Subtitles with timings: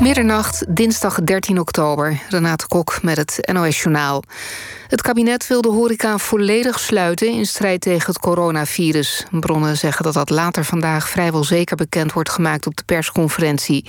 [0.00, 2.20] Middernacht, dinsdag 13 oktober.
[2.28, 4.22] Renate Kok met het NOS Journaal.
[4.88, 9.26] Het kabinet wil de horeca volledig sluiten in strijd tegen het coronavirus.
[9.30, 13.84] Bronnen zeggen dat dat later vandaag vrijwel zeker bekend wordt gemaakt op de persconferentie.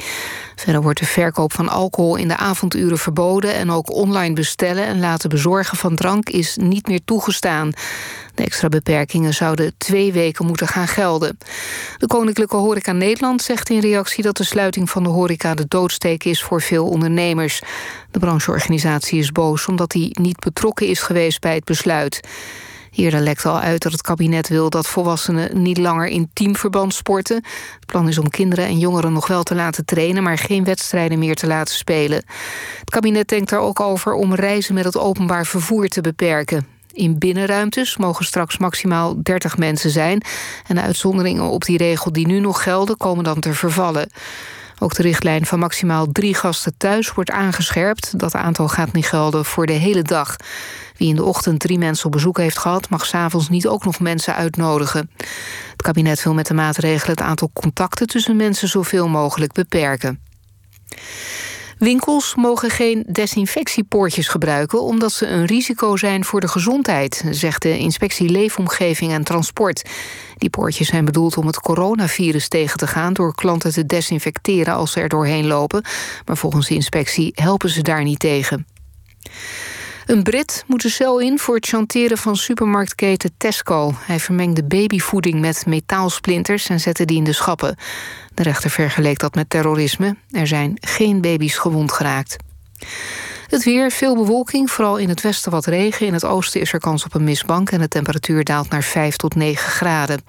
[0.55, 4.99] Verder wordt de verkoop van alcohol in de avonduren verboden en ook online bestellen en
[4.99, 7.71] laten bezorgen van drank is niet meer toegestaan.
[8.35, 11.37] De extra beperkingen zouden twee weken moeten gaan gelden.
[11.97, 15.67] De Koninklijke Horeca Nederland zegt in reactie dat de sluiting van de horeca de
[16.03, 17.61] is voor veel ondernemers.
[18.11, 22.19] De brancheorganisatie is boos omdat hij niet betrokken is geweest bij het besluit.
[22.91, 27.35] Eerder lekt al uit dat het kabinet wil dat volwassenen niet langer in teamverband sporten.
[27.75, 31.19] Het plan is om kinderen en jongeren nog wel te laten trainen, maar geen wedstrijden
[31.19, 32.23] meer te laten spelen.
[32.79, 36.67] Het kabinet denkt er ook over om reizen met het openbaar vervoer te beperken.
[36.93, 40.21] In binnenruimtes mogen straks maximaal 30 mensen zijn.
[40.67, 44.09] En de uitzonderingen op die regel die nu nog gelden, komen dan te vervallen.
[44.79, 48.19] Ook de richtlijn van maximaal drie gasten thuis wordt aangescherpt.
[48.19, 50.35] Dat aantal gaat niet gelden voor de hele dag.
[50.97, 52.89] Wie in de ochtend drie mensen op bezoek heeft gehad...
[52.89, 55.11] mag s'avonds niet ook nog mensen uitnodigen.
[55.71, 58.07] Het kabinet wil met de maatregelen het aantal contacten...
[58.07, 60.19] tussen mensen zoveel mogelijk beperken.
[61.77, 64.81] Winkels mogen geen desinfectiepoortjes gebruiken...
[64.81, 67.23] omdat ze een risico zijn voor de gezondheid...
[67.29, 69.89] zegt de inspectie Leefomgeving en Transport.
[70.39, 73.13] Die poortjes zijn bedoeld om het coronavirus tegen te gaan...
[73.13, 75.83] door klanten te desinfecteren als ze er doorheen lopen.
[76.25, 78.67] Maar volgens de inspectie helpen ze daar niet tegen.
[80.05, 83.93] Een Brit moet de cel in voor het chanteren van supermarktketen Tesco.
[83.97, 87.75] Hij vermengde babyvoeding met metaalsplinters en zette die in de schappen.
[88.33, 90.15] De rechter vergeleek dat met terrorisme.
[90.31, 92.35] Er zijn geen baby's gewond geraakt.
[93.49, 96.05] Het weer, veel bewolking, vooral in het westen wat regen.
[96.05, 99.15] In het oosten is er kans op een mistbank en de temperatuur daalt naar 5
[99.15, 100.21] tot 9 graden.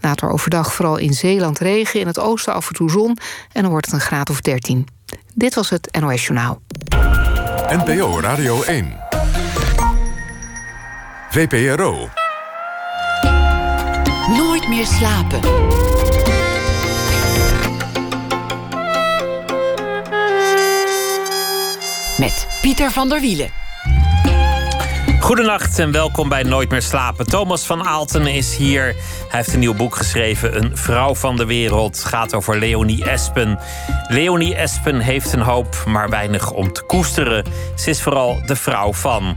[0.00, 3.16] Later overdag vooral in Zeeland regen, in het oosten af en toe zon...
[3.52, 4.86] en dan wordt het een graad of 13.
[5.34, 6.60] Dit was het NOS Journaal.
[7.68, 8.96] NPO Radio 1.
[11.30, 12.08] VPRO.
[14.28, 15.89] Nooit meer slapen.
[22.20, 23.50] Met Pieter van der Wielen.
[25.20, 27.26] Goedenacht en welkom bij Nooit meer slapen.
[27.26, 28.82] Thomas van Aalten is hier.
[28.82, 28.94] Hij
[29.28, 31.96] heeft een nieuw boek geschreven, Een vrouw van de wereld.
[31.96, 33.58] Het gaat over Leonie Espen.
[34.08, 37.44] Leonie Espen heeft een hoop, maar weinig om te koesteren.
[37.76, 39.36] Ze is vooral de vrouw van.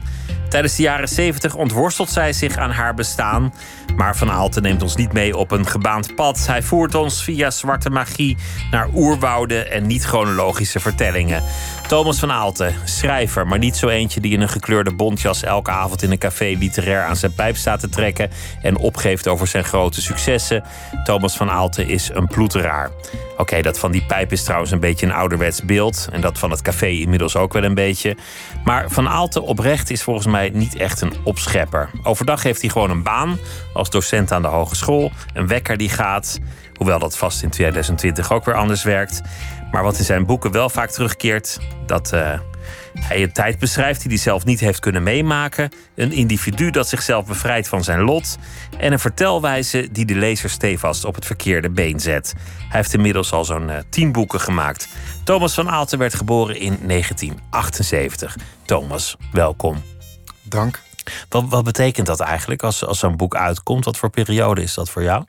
[0.50, 3.54] Tijdens de jaren 70 ontworstelt zij zich aan haar bestaan.
[3.96, 6.48] Maar Van Aalten neemt ons niet mee op een gebaand pad.
[6.48, 8.38] Hij voert ons via zwarte magie
[8.72, 11.44] naar oerwouden en niet-chronologische vertellingen.
[11.88, 16.04] Thomas van Aalten, schrijver, maar niet zo eentje die in een gekleurde bontjas elke avond
[16.04, 18.30] in een café literair aan zijn pijp staat te trekken
[18.62, 20.64] en opgeeft over zijn grote successen.
[21.04, 22.92] Thomas van Aalten is een ploeteraar.
[23.38, 26.08] Oké, dat van die pijp is trouwens een beetje een ouderwets beeld.
[26.12, 28.18] En dat van het café inmiddels ook wel een beetje.
[28.64, 31.90] Maar Van Aalten oprecht is volgens mij niet echt een opschepper.
[32.04, 33.38] Overdag heeft hij gewoon een baan
[33.84, 35.12] als docent aan de hogeschool.
[35.34, 36.40] Een wekker die gaat.
[36.74, 39.22] Hoewel dat vast in 2020 ook weer anders werkt.
[39.72, 42.40] Maar wat in zijn boeken wel vaak terugkeert, dat uh,
[43.00, 45.70] hij een tijd beschrijft die hij zelf niet heeft kunnen meemaken.
[45.96, 48.38] Een individu dat zichzelf bevrijdt van zijn lot.
[48.78, 52.34] En een vertelwijze die de lezer stevast op het verkeerde been zet.
[52.58, 54.88] Hij heeft inmiddels al zo'n uh, tien boeken gemaakt.
[55.24, 58.36] Thomas van Aalten werd geboren in 1978.
[58.66, 59.82] Thomas, welkom.
[60.44, 60.93] Dank.
[61.30, 63.86] Wat, wat betekent dat eigenlijk als, als zo'n boek uitkomt?
[63.86, 65.26] Wat voor periode is dat voor jou?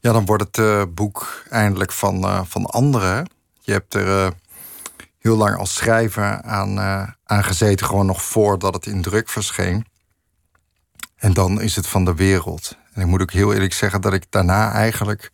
[0.00, 3.30] Ja, dan wordt het uh, boek eindelijk van, uh, van anderen.
[3.60, 4.30] Je hebt er uh,
[5.18, 6.78] heel lang als schrijver aan,
[7.24, 9.86] aan gezeten, gewoon nog voordat het in druk verscheen.
[11.16, 12.76] En dan is het van de wereld.
[12.92, 15.30] En ik moet ook heel eerlijk zeggen dat ik daarna eigenlijk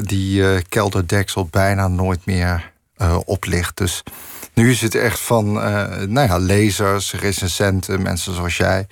[0.00, 2.72] die kelderdeksel bijna nooit meer
[3.24, 3.76] oplicht.
[3.76, 4.02] Dus
[4.54, 8.86] nu is het echt van nou ja, lezers, recensenten, mensen zoals jij.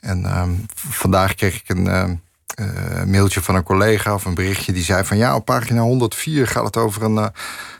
[0.00, 2.20] En ehm, vandaag kreeg ik een
[2.60, 6.46] uh, mailtje van een collega of een berichtje die zei van ja, op pagina 104
[6.46, 7.30] gaat het over een,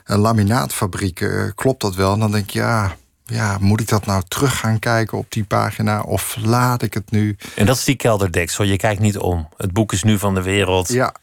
[0.03, 1.27] een laminaatfabriek.
[1.55, 2.13] Klopt dat wel?
[2.13, 2.95] En dan denk ik ja,
[3.25, 7.11] ja, moet ik dat nou terug gaan kijken op die pagina of laat ik het
[7.11, 7.37] nu?
[7.55, 9.49] En dat is die kelderdeksel, je kijkt niet om.
[9.57, 10.89] Het boek is nu van de wereld.
[10.89, 11.13] Ja,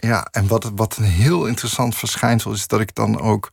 [0.00, 0.28] ja.
[0.30, 3.50] en wat, wat een heel interessant verschijnsel is dat ik dan ook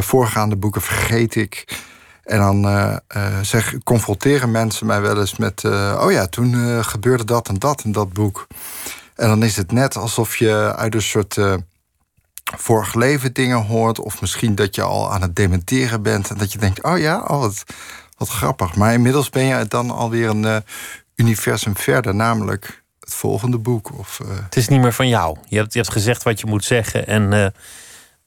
[0.00, 1.78] voorgaande boeken vergeet ik
[2.24, 5.64] en dan uh, uh, zeg, confronteren mensen mij wel eens met...
[5.64, 8.46] Oh ja, toen gebeurde dat en dat in dat boek.
[9.14, 11.38] En dan is het net alsof je uit een soort
[12.56, 14.00] vorig leven dingen hoort...
[14.00, 16.30] of misschien dat je al aan het dementeren bent...
[16.30, 17.64] en dat je denkt, oh ja, oh, wat,
[18.16, 18.76] wat grappig.
[18.76, 20.62] Maar inmiddels ben je dan alweer een
[21.14, 22.14] universum verder...
[22.14, 23.98] namelijk het volgende boek.
[23.98, 25.36] Of, Het is niet meer van jou.
[25.48, 27.52] Je hebt, je hebt gezegd wat je moet zeggen en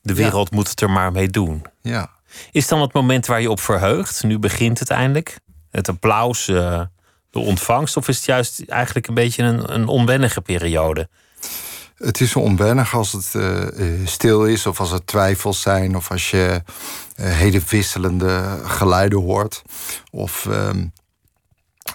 [0.01, 1.61] De wereld moet het er maar mee doen.
[1.81, 2.09] Ja.
[2.51, 4.23] Is dan het moment waar je op verheugt?
[4.23, 5.39] Nu begint het eindelijk.
[5.71, 6.81] Het applaus, uh,
[7.29, 7.97] de ontvangst.
[7.97, 11.09] Of is het juist eigenlijk een beetje een, een onwennige periode?
[11.95, 16.29] Het is onwennig als het uh, stil is, of als er twijfels zijn, of als
[16.29, 16.61] je
[17.15, 19.61] uh, hele wisselende geluiden hoort.
[20.11, 20.93] Of um,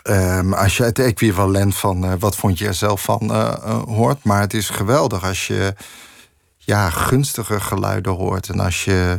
[0.09, 3.31] um, als je het equivalent van wat vond je er zelf van
[3.89, 4.25] hoort.
[4.25, 5.75] Maar het is geweldig als je
[6.59, 8.49] ja, gunstige geluiden hoort.
[8.49, 9.19] En als je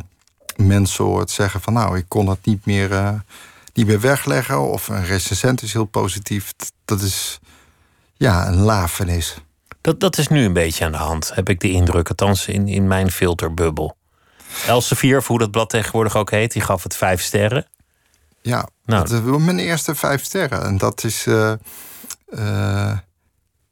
[0.55, 3.23] mensen hoort zeggen van nou, ik kon het niet meer,
[3.73, 4.61] niet meer wegleggen.
[4.61, 6.53] Of een recensent is heel positief.
[6.85, 7.39] Dat is
[8.13, 9.37] ja, een lafenis.
[9.81, 12.09] Dat, dat is nu een beetje aan de hand, heb ik de indruk.
[12.09, 13.95] Althans, in, in mijn filterbubbel.
[14.67, 17.65] Elsevier, of hoe dat blad tegenwoordig ook heet, die gaf het vijf sterren.
[18.47, 19.07] Ja, nou.
[19.07, 20.63] dat is mijn eerste vijf sterren.
[20.63, 21.53] En dat is uh,
[22.29, 22.97] uh,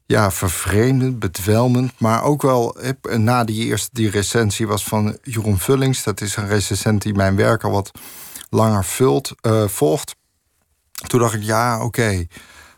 [0.06, 1.92] ja, vervreemdend, bedwelmend.
[1.98, 2.76] Maar ook wel,
[3.16, 6.02] na die eerste die recensie was van Jeroen Vullings.
[6.02, 7.90] Dat is een recensent die mijn werk al wat
[8.50, 10.14] langer vult, uh, volgt.
[11.06, 12.26] Toen dacht ik, ja, oké.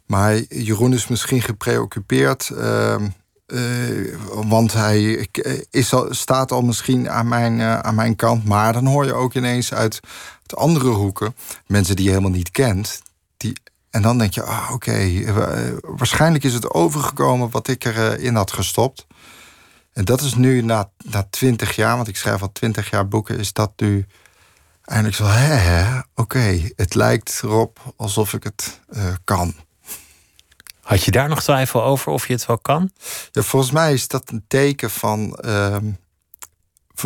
[0.06, 2.50] Maar Jeroen is misschien gepreoccupeerd.
[3.52, 4.16] Uh,
[4.48, 8.44] want hij eh, is al, staat al misschien aan mijn, uh, aan mijn kant.
[8.44, 10.00] Maar dan hoor je ook ineens uit,
[10.40, 11.34] uit andere hoeken
[11.66, 13.02] mensen die je helemaal niet kent.
[13.36, 13.56] Die,
[13.90, 15.22] en dan denk je, ah, oké,
[15.80, 19.06] waarschijnlijk is het overgekomen wat ik erin had gestopt.
[19.92, 23.38] En dat is nu na, na 20 jaar, want ik schrijf al 20 jaar boeken,
[23.38, 24.06] is dat nu
[24.84, 28.80] eindelijk zo, hè oké, het lijkt erop alsof ik het
[29.24, 29.54] kan.
[30.88, 32.90] Had je daar nog twijfel over of je het wel kan?
[33.30, 35.76] Ja, volgens mij is dat een teken van, uh,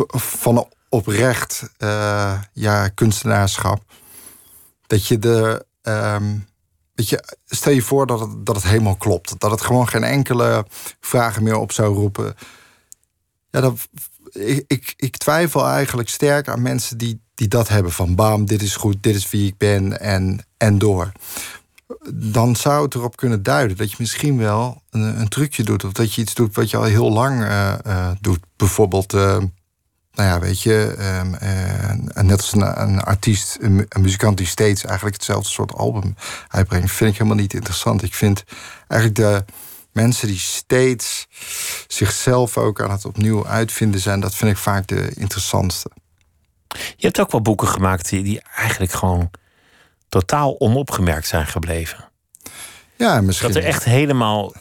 [0.09, 3.83] van oprecht uh, ja, kunstenaarschap.
[4.87, 5.65] Dat je de.
[5.81, 6.47] Um,
[6.95, 9.39] je, stel je voor dat het, dat het helemaal klopt.
[9.39, 10.65] Dat het gewoon geen enkele
[10.99, 12.35] vragen meer op zou roepen.
[13.49, 13.87] Ja, dat,
[14.31, 18.61] ik, ik, ik twijfel eigenlijk sterk aan mensen die, die dat hebben van bam, dit
[18.61, 21.11] is goed, dit is wie ik ben en, en door
[22.13, 25.83] dan zou het erop kunnen duiden dat je misschien wel een, een, trucje doet.
[25.83, 28.39] Of dat je iets doet wat je al heel lang uh, uh, doet.
[28.55, 29.21] Bijvoorbeeld, uh,
[30.13, 35.15] nou ja, weet je, ehm, net als een, een artiest, een, muzikant die steeds eigenlijk
[35.15, 36.15] hetzelfde soort album
[36.47, 38.03] uitbrengt, vind ik helemaal niet interessant.
[38.03, 38.43] Ik vind
[38.87, 39.45] eigenlijk de
[39.91, 41.27] mensen die steeds
[41.87, 45.89] zichzelf ook aan het opnieuw uitvinden zijn, dat vind ik vaak de interessantste.
[46.73, 49.31] Je hebt ook wel boeken gemaakt die eigenlijk gewoon
[50.13, 52.09] totaal onopgemerkt zijn gebleven.
[52.95, 53.47] Ja, misschien.
[53.47, 54.53] Dat er echt helemaal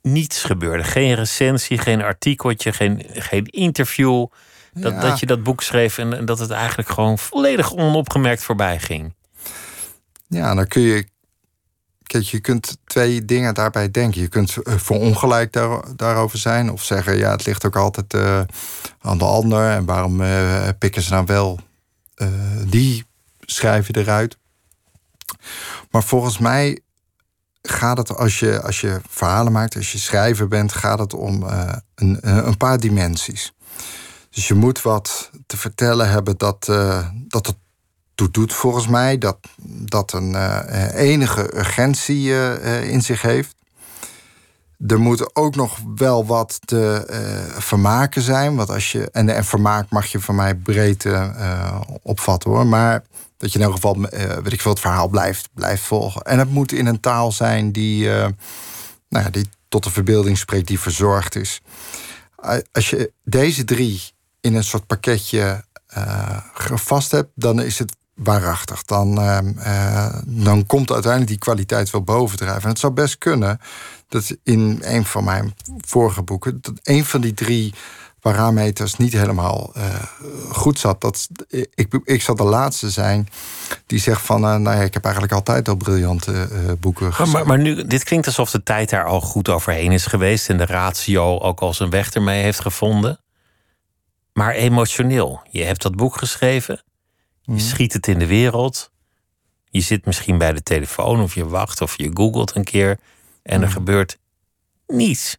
[0.00, 0.84] niets gebeurde.
[0.84, 4.26] Geen recensie, geen artikeltje, geen, geen interview.
[4.72, 8.78] Dat, dat je dat boek schreef en, en dat het eigenlijk gewoon volledig onopgemerkt voorbij
[8.78, 9.14] ging.
[10.28, 11.10] Ja, dan kun je.
[12.02, 14.20] Kijk, je kunt twee dingen daarbij denken.
[14.20, 16.70] Je kunt uh, voor ongelijk daar, daarover zijn.
[16.70, 18.40] Of zeggen, ja, het ligt ook altijd uh,
[19.00, 19.70] aan de ander.
[19.70, 21.58] En waarom uh, pikken ze nou wel
[22.66, 23.04] die
[23.40, 24.40] schrijven eruit?
[25.90, 26.80] Maar volgens mij
[27.62, 31.42] gaat het als je, als je verhalen maakt, als je schrijver bent, gaat het om
[31.42, 33.52] uh, een, een paar dimensies.
[34.30, 37.56] Dus je moet wat te vertellen hebben dat, uh, dat het
[38.14, 39.18] doet, doet volgens mij.
[39.18, 40.34] Dat, dat een
[40.94, 42.32] enige urgentie
[42.82, 43.54] in zich heeft.
[44.86, 47.04] Er moet ook nog wel wat te
[47.58, 48.56] vermaken zijn.
[48.56, 51.06] Want als je, en, en vermaak mag je van mij breed
[52.02, 52.66] opvatten hoor.
[52.66, 53.02] Maar
[53.42, 56.22] dat je in elk geval, uh, weet ik veel, het verhaal blijft, blijft volgen.
[56.22, 58.26] En het moet in een taal zijn die, uh,
[59.08, 61.60] nou ja, die tot de verbeelding spreekt, die verzorgd is.
[62.72, 64.02] als je deze drie
[64.40, 65.64] in een soort pakketje
[65.96, 66.38] uh,
[66.74, 68.82] vast hebt, dan is het waarachtig.
[68.82, 69.14] Dan,
[70.26, 72.62] dan komt uiteindelijk die kwaliteit wel bovendrijven.
[72.62, 73.60] En het zou best kunnen
[74.08, 75.54] dat in een van mijn
[75.86, 77.74] vorige boeken, dat een van die drie
[78.22, 80.02] parameters niet helemaal uh,
[80.50, 81.00] goed zat.
[81.00, 81.28] Dat,
[81.74, 83.28] ik, ik zal de laatste zijn
[83.86, 84.44] die zegt van...
[84.44, 87.32] Uh, nou ja, ik heb eigenlijk altijd al briljante uh, boeken geschreven.
[87.32, 90.48] Maar, maar, nu, dit klinkt alsof de tijd daar al goed overheen is geweest...
[90.48, 93.20] en de ratio ook al zijn weg ermee heeft gevonden.
[94.32, 95.42] Maar emotioneel.
[95.50, 96.82] Je hebt dat boek geschreven.
[97.40, 97.60] Je mhm.
[97.60, 98.90] schiet het in de wereld.
[99.70, 102.98] Je zit misschien bij de telefoon of je wacht of je googelt een keer...
[103.42, 103.76] en er mhm.
[103.76, 104.18] gebeurt
[104.86, 105.36] niets.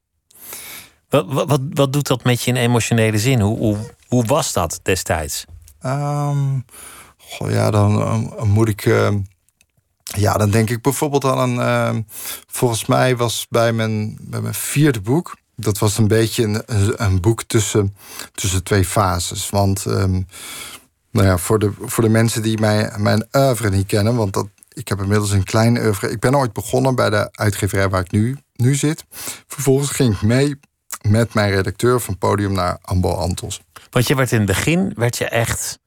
[1.14, 3.40] Wat, wat, wat doet dat met je in emotionele zin?
[3.40, 3.78] Hoe,
[4.08, 5.46] hoe, was dat destijds?
[5.86, 6.66] Um,
[7.18, 8.86] goh, ja, dan um, moet ik.
[8.86, 9.10] Uh,
[10.04, 12.08] ja, dan denk ik bijvoorbeeld aan een.
[12.48, 15.38] Volgens mij was bij mijn, bij mijn vierde boek.
[15.56, 17.96] Dat was een beetje een, een boek tussen,
[18.32, 19.50] tussen twee fases.
[19.50, 24.34] Want nou ja, voor, de, voor de mensen die mij, mijn oeuvre niet kennen, want
[24.34, 26.12] dat, ik heb inmiddels een klein oeuvre.
[26.12, 29.06] Ik ben ooit begonnen bij de uitgeverij waar ik nu, nu zit.
[29.48, 30.60] Vervolgens ging ik mee
[31.08, 33.62] met mijn redacteur van Podium naar Ambo Antos.
[33.90, 35.80] Want je werd in het begin werd je echt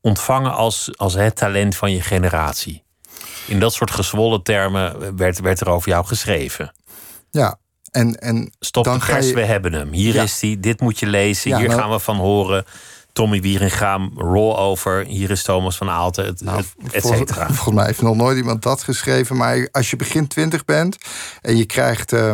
[0.00, 2.82] ontvangen als, als het talent van je generatie.
[3.46, 6.74] In dat soort gezwollen termen werd, werd er over jou geschreven.
[7.30, 7.58] Ja,
[7.90, 9.92] en, en Stop dan de pers, je- we hebben hem.
[9.92, 10.22] Hier Ja.
[10.22, 12.64] is hij, dit moet je lezen, Ja, hier nou- gaan we van horen.
[13.12, 17.46] Tommy Wieringaam, roll over, hier is Thomas van Aalten, Nou, et vol- cetera.
[17.52, 19.36] Volgens mij heeft nog nooit iemand dat geschreven.
[19.36, 20.96] Maar als je begin twintig bent
[21.42, 22.12] en je krijgt...
[22.12, 22.32] eh,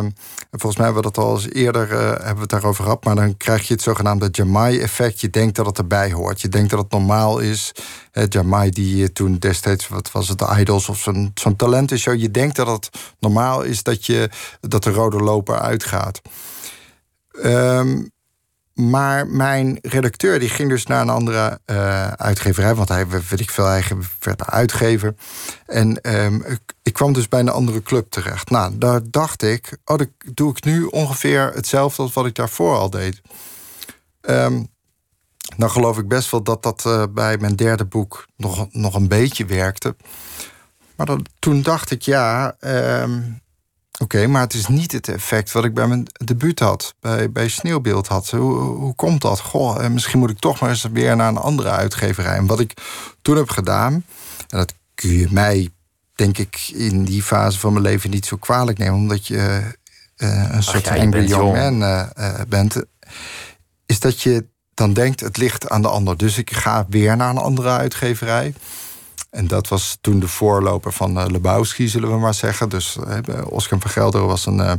[0.51, 3.03] volgens mij hebben we dat al eens eerder eh, hebben we het daarover gehad...
[3.03, 5.21] maar dan krijg je het zogenaamde Jamai-effect.
[5.21, 6.41] Je denkt dat het erbij hoort.
[6.41, 7.71] Je denkt dat het normaal is.
[8.11, 12.15] Eh, Jamai die eh, toen destijds, wat was het, Idols of zo'n zo'n talentenshow...
[12.15, 14.29] je denkt dat het normaal is dat, je,
[14.61, 16.21] dat de rode loper uitgaat.
[17.41, 18.03] Ehm,
[18.77, 23.49] maar mijn redacteur die ging dus naar een andere eh, uitgeverij, want hij weet ik
[23.49, 23.83] veel, hij
[24.19, 25.15] werd uitgever.
[25.65, 26.41] En ehm,
[26.83, 28.49] ik, kwam dus bij een andere club terecht.
[28.49, 32.75] Nou, daar dacht ik, oh, dan doe ik nu ongeveer hetzelfde als wat ik daarvoor
[32.77, 33.21] al deed.
[34.21, 34.63] Ehm
[35.55, 39.07] nou geloof ik best wel dat dat eh, bij mijn derde boek nog, nog een
[39.07, 39.95] beetje werkte.
[40.95, 43.21] Maar dan, toen dacht ik, ja, ehm,
[43.99, 47.47] Oké, maar het is niet het effect wat ik bij mijn debuut had, bij, bij
[47.47, 48.29] Sneeuwbeeld had.
[48.29, 49.39] Hoe, hoe komt dat?
[49.39, 52.35] Goh, eh, misschien moet ik toch maar eens weer naar een andere uitgeverij.
[52.35, 52.73] En wat ik
[53.21, 53.93] toen heb gedaan,
[54.47, 55.69] en dat kun je mij,
[56.15, 59.75] denk ik, in die fase van mijn leven niet zo kwalijk nemen, omdat je
[60.17, 62.83] eh, een soort angry young man eh, eh, bent,
[63.85, 66.17] is dat je dan denkt, het ligt aan de ander.
[66.17, 68.53] Dus ik ga weer naar een andere uitgeverij.
[69.29, 72.69] En dat was toen de voorloper van eh, Lebowski, zullen we maar zeggen.
[72.69, 74.73] Dus eh, Oscar van Gelderen was een, eh,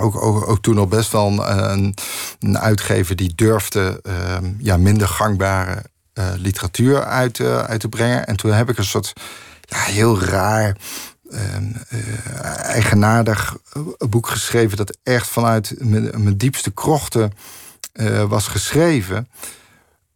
[0.00, 1.94] ook, ook, ook toen al best wel een,
[2.40, 5.82] een, uitgever die durfde eh, ja, minder gangbare
[6.36, 8.26] literatuur uit, uit te brengen.
[8.26, 9.12] En toen heb ik een soort
[9.60, 10.76] ja, heel raar,
[11.30, 13.56] eh, eh, eigenaardig
[14.08, 17.32] boek geschreven dat echt vanuit mijn, diepste krochten
[18.28, 19.28] was geschreven.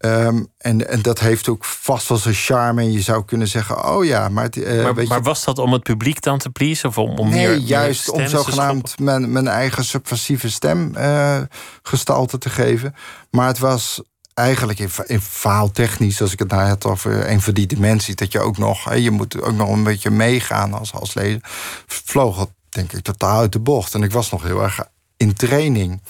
[0.00, 2.83] Ehm, en, en dat heeft ook vast wel zijn charme.
[2.83, 4.45] En je zou kunnen zeggen, oh ja, maar...
[4.45, 6.88] het, eh, Maar, was dat om het publiek dan te pleasen?
[6.88, 11.40] Of om, om nee, meer, meer juist om zogenaamd mijn, mijn eigen subversieve stem eh,
[11.83, 12.95] gestalte te geven.
[13.30, 14.02] Maar het was
[14.35, 18.33] eigenlijk in, in verhaaltechnisch, als ik het nou had over een van die dimensies, dat
[18.33, 21.40] je ook nog, hè, je moet ook nog een beetje meegaan als, als lezer,
[21.87, 23.95] vloog het denk ik totaal uit de bocht.
[23.95, 24.80] En ik was nog heel erg
[25.16, 26.02] in training.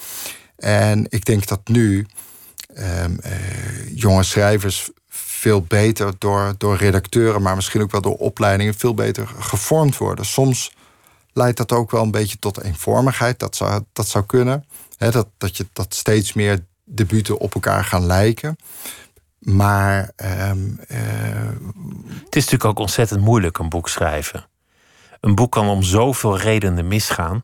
[0.55, 2.07] En ik denk dat nu
[2.81, 8.73] ehm, eh, jonge schrijvers veel beter door, door redacteuren, maar misschien ook wel door opleidingen,
[8.73, 10.25] veel beter gevormd worden.
[10.25, 10.75] Soms
[11.33, 13.39] leidt dat ook wel een beetje tot eenvormigheid.
[13.39, 14.65] Dat zou, dat zou kunnen.
[14.97, 18.55] Dat, dat, je, dat steeds meer debuten op elkaar gaan lijken.
[19.39, 20.99] Maar ehm, eh,
[22.23, 24.47] Het is natuurlijk ook ontzettend moeilijk een boek schrijven.
[25.19, 27.43] Een boek kan om zoveel redenen misgaan.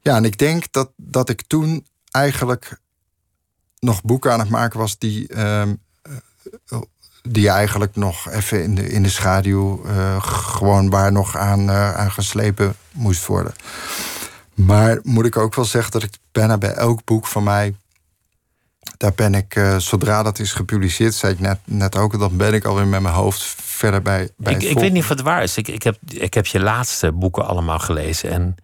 [0.00, 2.80] ja, en ik denk dat, dat ik toen eigenlijk
[3.84, 5.74] nog boeken aan het maken was die, ehm,
[6.68, 6.78] eh,
[7.22, 11.94] die eigenlijk nog even in de, in de schaduw eh, gewoon waar nog aan, eh,
[11.94, 13.54] aan geslepen moest worden.
[14.54, 17.74] Maar moet ik ook wel zeggen dat ik bijna bij elk boek van mij.
[18.96, 22.64] Daar ben ik, zodra dat is gepubliceerd, zei ik net, net ook, dan ben ik
[22.64, 24.30] alweer met mijn hoofd verder bij.
[24.36, 25.56] bij Ik, ik weet niet of het waar is.
[25.56, 28.30] Ik, ik, heb, ik heb je laatste boeken allemaal gelezen.
[28.30, 28.56] En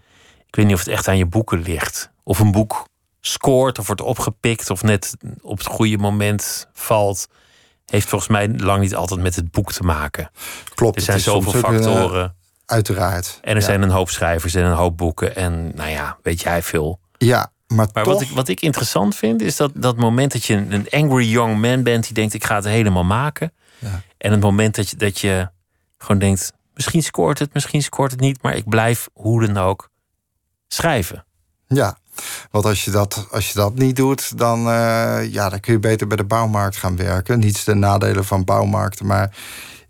[0.47, 2.11] ik weet niet of het echt aan je boeken ligt.
[2.23, 2.89] Of een boek
[3.21, 4.71] scoort of wordt opgepikt.
[4.71, 7.27] Of net op het goede moment valt.
[7.87, 10.31] Heeft volgens mij lang niet altijd met het boek te maken.
[10.75, 10.97] Klopt.
[10.97, 12.35] Er zijn zoveel eh, factoren.
[12.67, 13.39] uiteraard.
[13.43, 13.67] En er ja.
[13.67, 15.37] zijn een hoop schrijvers en een hoop boeken.
[15.37, 17.01] En nou ja, weet jij veel.
[17.19, 18.13] Ja, maar, Maar toch.
[18.13, 21.29] wat ik, wat ik interessant vind, is dat, dat moment dat je een een angry
[21.29, 23.53] young man bent die denkt: ik ga het helemaal maken.
[23.79, 24.03] Ja.
[24.19, 25.49] En het moment dat je, dat je
[25.99, 29.91] gewoon denkt: misschien scoort het, misschien scoort het niet, maar ik blijf hoe dan ook
[30.69, 31.25] schrijven.
[31.67, 31.99] Ja,
[32.51, 35.79] want als je dat, als je dat niet doet, dan, eh, ja, dan kun je
[35.79, 37.39] beter bij de bouwmarkt gaan werken.
[37.39, 39.37] Niets ten nadele van bouwmarkten, maar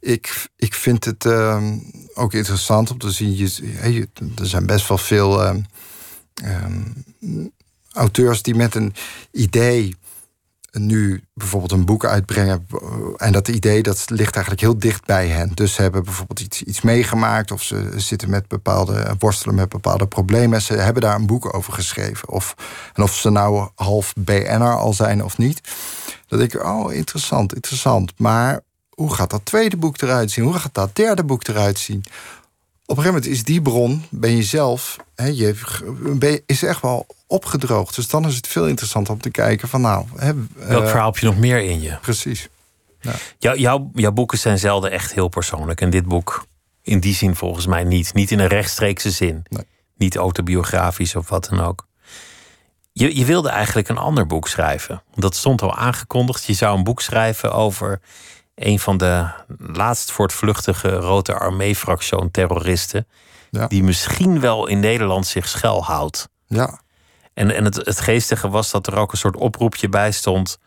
[0.00, 1.78] ik, ik vind het ehm,
[2.14, 3.36] ook interessant om te zien.
[3.36, 4.08] Je-
[4.38, 5.60] er zijn best wel veel ehm,
[6.34, 6.80] ehm,
[7.92, 8.94] auteurs die met een
[9.32, 9.94] idee
[10.72, 12.66] nu bijvoorbeeld een boek uitbrengen.
[13.16, 15.50] En dat idee dat ligt eigenlijk heel dicht bij hen.
[15.54, 17.50] Dus ze hebben bijvoorbeeld iets, iets meegemaakt.
[17.50, 20.54] Of ze zitten met bepaalde, worstelen met bepaalde problemen.
[20.54, 22.28] En ze hebben daar een boek over geschreven.
[22.28, 22.54] Of,
[22.94, 25.60] en of ze nou half BN'er al zijn of niet.
[26.26, 28.12] Dat ik, oh, interessant, interessant.
[28.18, 28.60] Maar
[28.90, 30.44] hoe gaat dat tweede boek eruit zien?
[30.44, 32.04] Hoe gaat dat derde boek eruit zien?
[32.90, 35.54] Op een gegeven moment is die bron, ben je zelf, hè, je,
[36.18, 37.94] ben je- is echt wel opgedroogd.
[37.94, 40.06] Dus dan is het veel interessanter om te kijken van nou...
[40.16, 41.98] Hè, Welk eh, verhaal heb je nog meer in je?
[42.00, 42.48] Precies.
[43.38, 45.80] Jou, jouw, jouw boeken zijn zelden echt heel persoonlijk.
[45.80, 46.46] En dit boek
[46.82, 48.14] in die zin volgens mij niet.
[48.14, 49.42] Niet in een rechtstreekse zin.
[49.48, 49.64] Nee.
[49.96, 51.86] Niet autobiografisch of wat dan ook.
[52.92, 55.02] Je, je wilde eigenlijk een ander boek schrijven.
[55.14, 56.44] Dat stond al aangekondigd.
[56.44, 58.00] Je zou een boek schrijven over
[58.60, 59.26] een van de
[59.58, 63.06] laatst voortvluchtige Rote Armee-fractie terroristen.
[63.50, 63.66] Ja.
[63.66, 66.28] Die misschien wel in Nederland zich schuilhoudt.
[66.46, 66.80] Ja,
[67.34, 70.58] En, en het, het geestige was dat er ook een soort oproepje bij stond.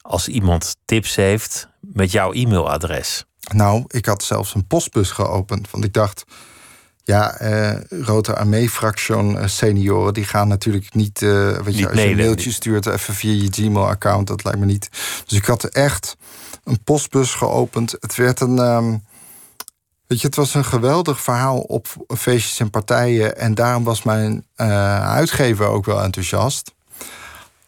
[0.00, 3.24] Als iemand tips heeft met jouw e-mailadres.
[3.52, 5.70] nou, ik had zelfs een postbus geopend.
[5.70, 6.24] Want ik dacht,
[7.04, 10.14] ja, eh Rote Armee-fractie eh, senioren...
[10.14, 12.86] die gaan natuurlijk niet, eh weet je, als je een mailtje stuurt...
[12.86, 14.88] even via je Gmail-account, dat lijkt me niet.
[15.26, 16.16] Dus ik had echt
[16.64, 17.90] een postbus geopend.
[18.00, 18.58] Het werd een...
[18.58, 18.96] ehm,
[20.06, 23.38] Weet je, het was een geweldig verhaal op feestjes en partijen.
[23.38, 26.74] En daarom was mijn eh, uitgever ook wel enthousiast.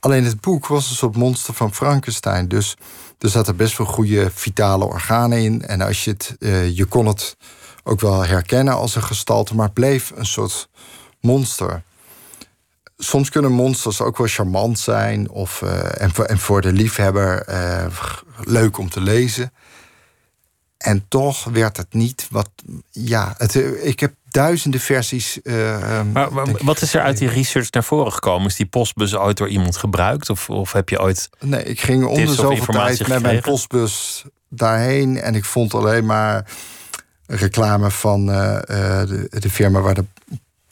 [0.01, 2.49] Alleen het boek was een soort monster van Frankenstein.
[2.49, 2.77] Dus
[3.19, 5.63] er zaten best wel goede vitale organen in.
[5.67, 7.37] En als je het, eh, je kon het
[7.85, 10.69] ook wel herkennen als een gestalte, maar bleef een soort
[11.21, 11.83] monster.
[12.97, 15.31] Soms kunnen monsters ook wel charmant zijn.
[15.31, 17.87] Of, eh, en, voor, en voor de liefhebber eh,
[18.45, 19.53] leuk om te lezen.
[20.79, 22.51] En toch werd het niet wat.
[22.91, 25.43] Ja, het, eh, ik heb duizenden versies.
[25.43, 28.47] eh, ehm, Maar, maar wat is er uit die research naar voren gekomen?
[28.47, 30.31] Is die postbus ooit door iemand gebruikt?
[30.31, 31.31] Of, of heb je ooit.
[31.41, 32.75] Nee, ik ging om de zoveel
[33.09, 35.21] met mijn postbus daarheen.
[35.21, 36.47] En ik vond alleen maar
[37.27, 40.05] reclame van de, de firma waar de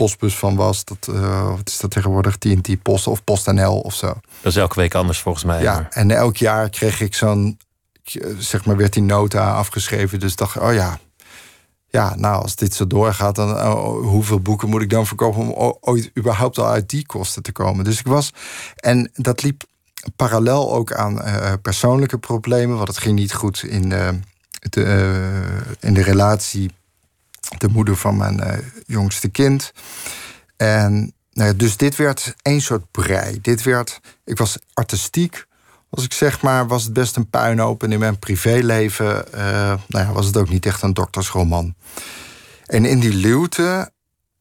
[0.03, 0.85] postbus van was.
[0.85, 2.37] Dat, eh, wat is dat tegenwoordig?
[2.37, 4.07] TNT Post of PostNL of zo.
[4.07, 5.63] Dat is elke week anders volgens mij.
[5.63, 7.59] Ja, maar- en elk jaar kreeg ik zo'n,
[8.39, 10.21] zeg maar, werd die nota afgeschreven.
[10.21, 10.99] Dus dacht oh ja,
[11.89, 15.77] ja, nou, als dit zo doorgaat, dan oh, hoeveel boeken moet ik dan verkopen om
[15.81, 17.85] ooit überhaupt al uit die kosten te komen?
[17.85, 18.33] Dus ik was,
[18.77, 19.63] en dat liep
[20.17, 24.09] parallel ook aan eh, persoonlijke problemen, want het ging niet goed in, eh,
[24.61, 26.71] de, eh, in de relatie.
[27.59, 29.73] De moeder van mijn eh, jongste kind.
[30.57, 33.41] En nou ja, dus dit werd één soort brei.
[33.41, 35.47] Dit werd, ik was artistiek.
[35.91, 37.83] Als ik zeg maar, was het best een puinhoop.
[37.83, 41.75] En in mijn privéleven eh, nou ja, was het ook niet echt een doktersroman.
[42.67, 43.91] En in die luwte,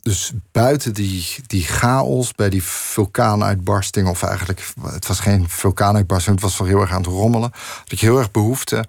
[0.02, 6.44] dus buiten die, die chaos bij die vulkaanuitbarsting, of eigenlijk, het was geen vulkaanuitbarsting, het
[6.44, 7.52] was wel heel erg aan het rommelen.
[7.78, 8.86] Had ik heel erg behoefte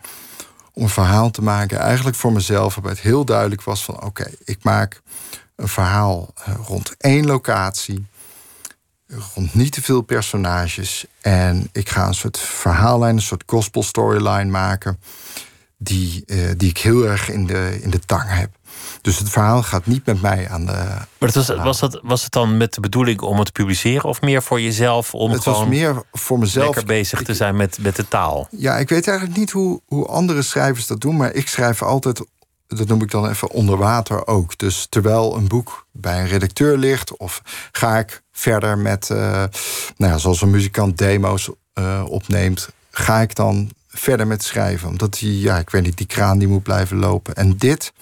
[0.72, 4.30] om een verhaal te maken, eigenlijk voor mezelf, waarbij het heel duidelijk was van oké,
[4.44, 5.02] ik maak
[5.56, 8.06] een verhaal eh, rond één locatie,
[9.34, 11.06] rond niet te veel personages.
[11.20, 15.00] En ik ga een soort verhaallijn, een soort gospel storyline maken,
[15.76, 18.50] die, eh, die ik heel erg in de, in de tang heb.
[19.02, 20.72] Dus het verhaal gaat niet met mij aan de.
[20.72, 24.04] Maar het was, was, dat, was het dan met de bedoeling om het te publiceren
[24.04, 25.14] of meer voor jezelf?
[25.14, 26.64] Om het was gewoon meer voor mezelf.
[26.64, 28.48] lekker bezig te zijn met, met de taal.
[28.50, 32.24] Ja, ik weet eigenlijk niet hoe, hoe andere schrijvers dat doen, maar ik schrijf altijd,
[32.66, 34.58] dat noem ik dan even onder water ook.
[34.58, 39.18] Dus terwijl een boek bij een redacteur ligt, of ga ik verder met, eh,
[39.96, 44.88] nou ja, zoals een muzikant demo's eh, opneemt, ga ik dan verder met schrijven.
[44.88, 47.34] Omdat die, ja, ik weet niet, die kraan die moet blijven lopen.
[47.34, 47.92] En dit,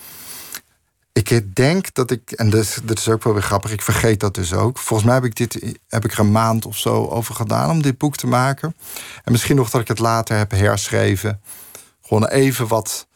[1.29, 4.35] ik denk dat ik, en is, dat is ook wel weer grappig, ik vergeet dat
[4.35, 4.79] dus ook.
[4.79, 7.83] Volgens mij heb ik, dit, heb ik er een maand of zo over gedaan om
[7.83, 8.77] dit boek te maken.
[9.25, 11.41] En misschien nog dat ik het later heb herschreven.
[12.03, 13.07] Gewoon even wat,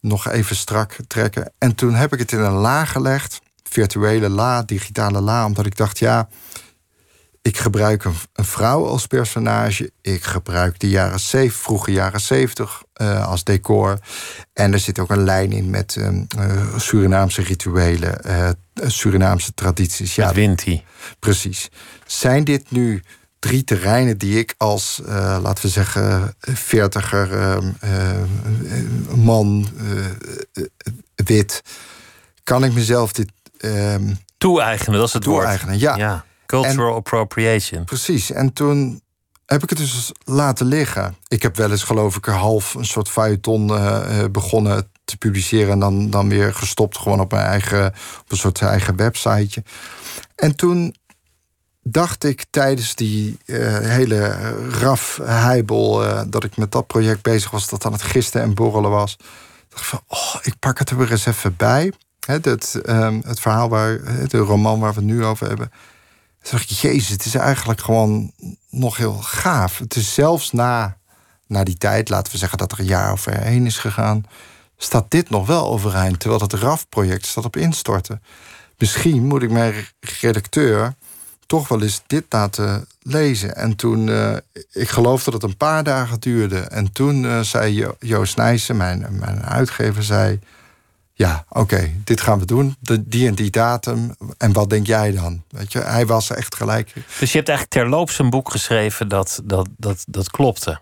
[0.00, 1.52] nog even strak trekken.
[1.58, 5.76] En toen heb ik het in een la gelegd, virtuele la, digitale la, omdat ik
[5.76, 6.28] dacht, ja,
[7.42, 9.90] ik gebruik een, een vrouw als personage.
[10.00, 13.98] Ik gebruik de jaren zeven, vroege jaren zeventig eh, als decor.
[14.52, 20.16] En er zit ook een lijn in met ehm, eh, Surinaamse rituelen, eh, Surinaamse tradities.
[20.16, 20.82] Met Winty.
[21.18, 21.70] Precies.
[22.06, 23.02] Zijn dit nu
[23.38, 28.22] drie terreinen die ik als, laten we zeggen, veertiger ehm, eh,
[29.14, 29.68] man,
[31.14, 31.62] wit,
[32.44, 35.38] kan ik mezelf dit ehm, Toe-eigenen, dat is het woord.
[35.38, 35.78] toe-eigenen?
[35.78, 35.96] Ja.
[35.96, 36.24] Ja.
[36.60, 37.84] Cultural appropriation.
[37.84, 38.30] Precies.
[38.30, 39.02] En toen
[39.46, 41.16] heb ik het dus laten liggen.
[41.28, 45.16] Ik heb wel eens, geloof ik, een half een soort feuilleton eh, eh, begonnen te
[45.16, 45.72] publiceren.
[45.72, 47.86] En dan, dan weer gestopt, gewoon op mijn eigen,
[48.20, 49.62] op een soort eigen websiteje.
[50.34, 50.94] En toen
[51.82, 54.28] dacht ik tijdens die eh, hele
[54.68, 58.54] raf heibel eh, dat ik met dat project bezig was, dat aan het gisten en
[58.54, 59.16] borrelen was.
[59.68, 61.92] dacht ik van, oh, ik pak het er weer eens even bij.
[62.26, 65.72] Het, ehm, het verhaal waar, de roman waar we het nu over hebben.
[66.50, 68.32] Dacht ik, jezus, het is eigenlijk gewoon
[68.70, 69.78] nog heel gaaf.
[69.78, 70.96] Het is zelfs na,
[71.46, 74.24] na die tijd, laten we zeggen dat er een jaar of heen is gegaan,
[74.76, 76.20] staat dit nog wel overeind.
[76.20, 78.22] Terwijl het RAF-project staat op instorten.
[78.78, 79.74] Misschien moet ik mijn
[80.20, 80.94] redacteur
[81.46, 83.56] toch wel eens dit laten lezen.
[83.56, 84.36] En toen, eh,
[84.72, 86.58] ik geloof dat het een paar dagen duurde.
[86.58, 90.40] En toen eh, zei jo Joost Nijssen, mijn, mijn uitgever, zei...
[91.22, 92.76] ja, oké, dit gaan we doen.
[92.80, 94.14] De, die en die datum.
[94.38, 95.42] En wat denk jij dan?
[95.48, 96.92] Weet je, hij was echt gelijk.
[97.18, 100.80] Dus je hebt eigenlijk terloops een boek geschreven dat, dat, dat, dat klopte.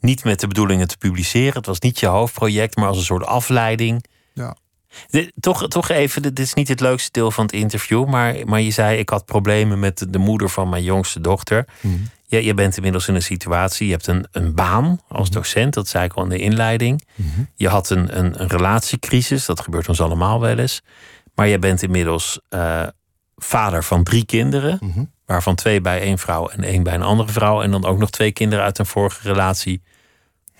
[0.00, 1.56] Niet met de bedoeling het te publiceren.
[1.56, 4.04] Het was niet je hoofdproject, maar als een soort afleiding.
[5.40, 8.06] Toch, toch even, dit is niet het leukste deel van het interview.
[8.06, 11.64] Maar, maar je zei, ik had problemen met de, moeder van mijn jongste dochter.
[11.80, 12.08] Mm.
[12.24, 15.38] Je, je bent inmiddels in een situatie, je hebt een, een baan als mhm.
[15.38, 17.04] docent, dat zei ik al in de inleiding.
[17.14, 17.42] Mhm.
[17.54, 20.82] Je had een, een, een, relatiecrisis, dat gebeurt ons allemaal wel eens.
[21.34, 22.86] Maar je bent inmiddels uh,
[23.36, 25.04] vader van drie kinderen, mhm.
[25.26, 27.62] waarvan twee bij één vrouw en één bij een andere vrouw.
[27.62, 29.82] En dan ook nog twee kinderen uit een vorige relatie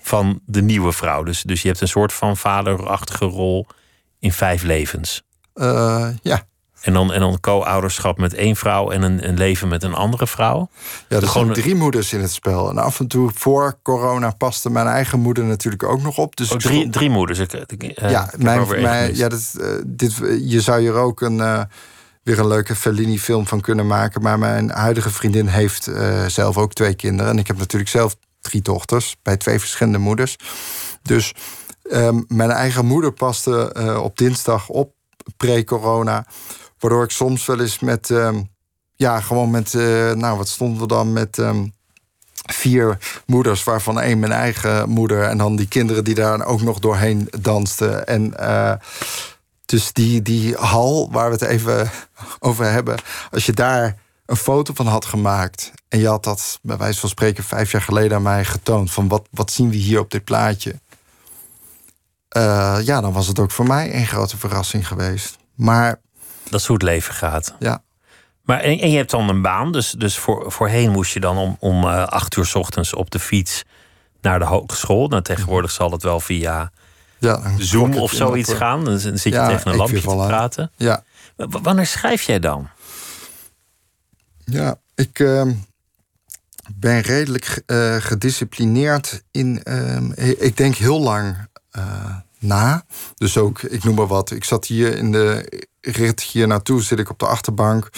[0.01, 1.23] van de nieuwe vrouw.
[1.23, 3.67] Dus, dus je hebt een soort van vaderachtige rol
[4.19, 5.23] in vijf levens.
[5.55, 6.47] Uh, ja,
[6.81, 10.27] en dan, en dan co-ouderschap met één vrouw en een, een leven met een andere
[10.27, 10.69] vrouw.
[11.07, 12.69] Ja, er zijn drie moeders in het spel.
[12.69, 16.35] En af en toe voor corona paste mijn eigen moeder natuurlijk ook nog op.
[16.35, 17.39] Dus oh, drie, drie moeders.
[17.39, 21.61] Ik, uh, ja, mijn, mijn, ja dat, uh, dit, je zou hier ook een, uh,
[22.23, 24.21] weer een leuke Fellini-film van kunnen maken.
[24.21, 25.89] Maar mijn huidige vriendin heeft
[26.27, 27.31] zelf ook twee kinderen.
[27.31, 30.35] En ik heb natuurlijk zelf drie dochters bij twee verschillende moeders.
[31.01, 31.33] Dus
[31.91, 33.73] um, mijn eigen moeder paste
[34.03, 34.93] op dinsdag op
[35.37, 36.25] pre-corona.
[36.79, 38.41] Waardoor ik soms wel eens met, ehm,
[38.95, 41.73] ja, gewoon met, uh, nou, wat stonden we dan met um,
[42.49, 45.23] vier moeders, waarvan één mijn eigen moeder.
[45.23, 48.07] En dan die kinderen die daar ook nog doorheen dansten.
[48.07, 48.73] En uh,
[49.65, 51.89] dus die, die hal waar we het even
[52.39, 52.97] over hebben,
[53.31, 55.71] als je daar een foto van had gemaakt.
[55.87, 58.91] En je had dat, bij wijze van spreken, vijf jaar geleden aan mij getoond.
[58.91, 60.75] Van wat, wat zien we hier op dit plaatje?
[62.37, 65.37] Uh, ja, dan was het ook voor mij een grote verrassing geweest.
[65.55, 66.01] Maar
[66.49, 67.55] dat is hoe het leven gaat.
[67.59, 67.83] Ja.
[68.43, 71.37] Maar en, en je hebt dan een baan, dus, dus voor, voorheen moest je dan
[71.37, 73.63] om, om uh, acht uur s ochtends op de fiets
[74.21, 75.07] naar de hogeschool.
[75.07, 76.71] Nou, tegenwoordig zal het wel via
[77.19, 78.85] ja, Zoom of zoiets gaan.
[78.85, 80.71] Dan zit je tegen een lampje te praten.
[80.75, 81.03] Ja.
[81.35, 82.69] wanneer schrijf jij dan?
[84.45, 85.43] Ja, ik uh,
[86.75, 89.63] ben redelijk uh, gedisciplineerd in.
[89.63, 92.83] Ehm, ik denk heel lang uh, na.
[93.17, 94.31] Dus ook, ik noem maar wat.
[94.31, 95.45] Ik zat hier in de
[95.81, 97.89] rit hier naartoe, zit ik op de achterbank.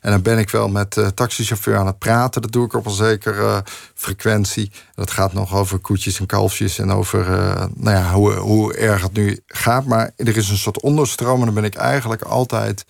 [0.00, 2.42] En dan ben ik wel met de taxichauffeur aan het praten.
[2.42, 3.64] Dat doe ik op een zekere
[3.94, 4.70] frequentie.
[4.94, 9.02] Dat gaat nog over koetjes en kalfjes en over uh, nou ja, hoe, hoe erg
[9.02, 9.84] het nu gaat.
[9.84, 12.84] Maar er is een soort onderstroom en dan ben ik eigenlijk altijd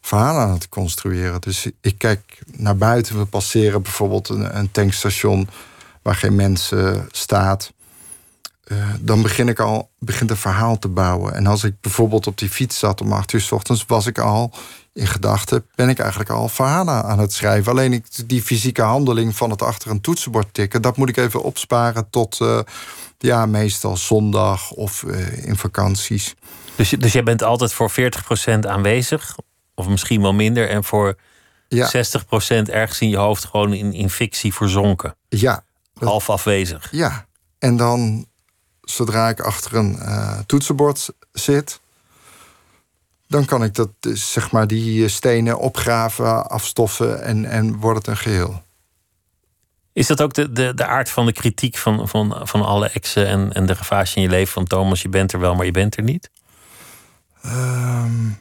[0.00, 1.40] verhalen aan het construeren.
[1.40, 3.18] Dus ik kijk naar buiten.
[3.18, 5.48] We passeren bijvoorbeeld een, een tankstation
[6.02, 7.72] waar geen mensen staat.
[8.64, 11.34] Eh, dan begin ik al begint een verhaal te bouwen.
[11.34, 14.18] En als ik bijvoorbeeld op die fiets zat om acht uur s ochtends, was ik
[14.18, 14.50] al
[14.92, 17.72] in gedachten, ben ik eigenlijk al verhalen aan het schrijven.
[17.72, 21.42] Alleen ik, die fysieke handeling van het achter een toetsenbord tikken, dat moet ik even
[21.42, 22.60] opsparen tot uh,
[23.18, 26.34] ja, meestal zondag of uh, in vakanties.
[26.76, 29.36] Dus, dus jij bent altijd voor 40% aanwezig,
[29.74, 31.16] of misschien wel minder, en voor
[31.68, 31.90] ja.
[31.90, 31.90] 60%
[32.70, 35.16] ergens in je hoofd gewoon in, in fictie verzonken.
[35.28, 35.64] Ja.
[35.94, 36.88] Half afwezig.
[36.90, 37.26] Ja.
[37.58, 38.26] En dan
[38.84, 41.80] zodra ik achter een uh, toetsenbord zit,
[43.28, 48.06] dan kan ik dat, dus, zeg maar, die stenen opgraven, afstoffen en, en wordt het
[48.06, 48.62] een geheel.
[49.92, 53.26] Is dat ook de, de, de aard van de kritiek van, van, van alle exen
[53.26, 55.02] en, en de gevaars in je leven van Thomas?
[55.02, 56.30] Je bent er wel, maar je bent er niet?
[57.46, 58.38] Um,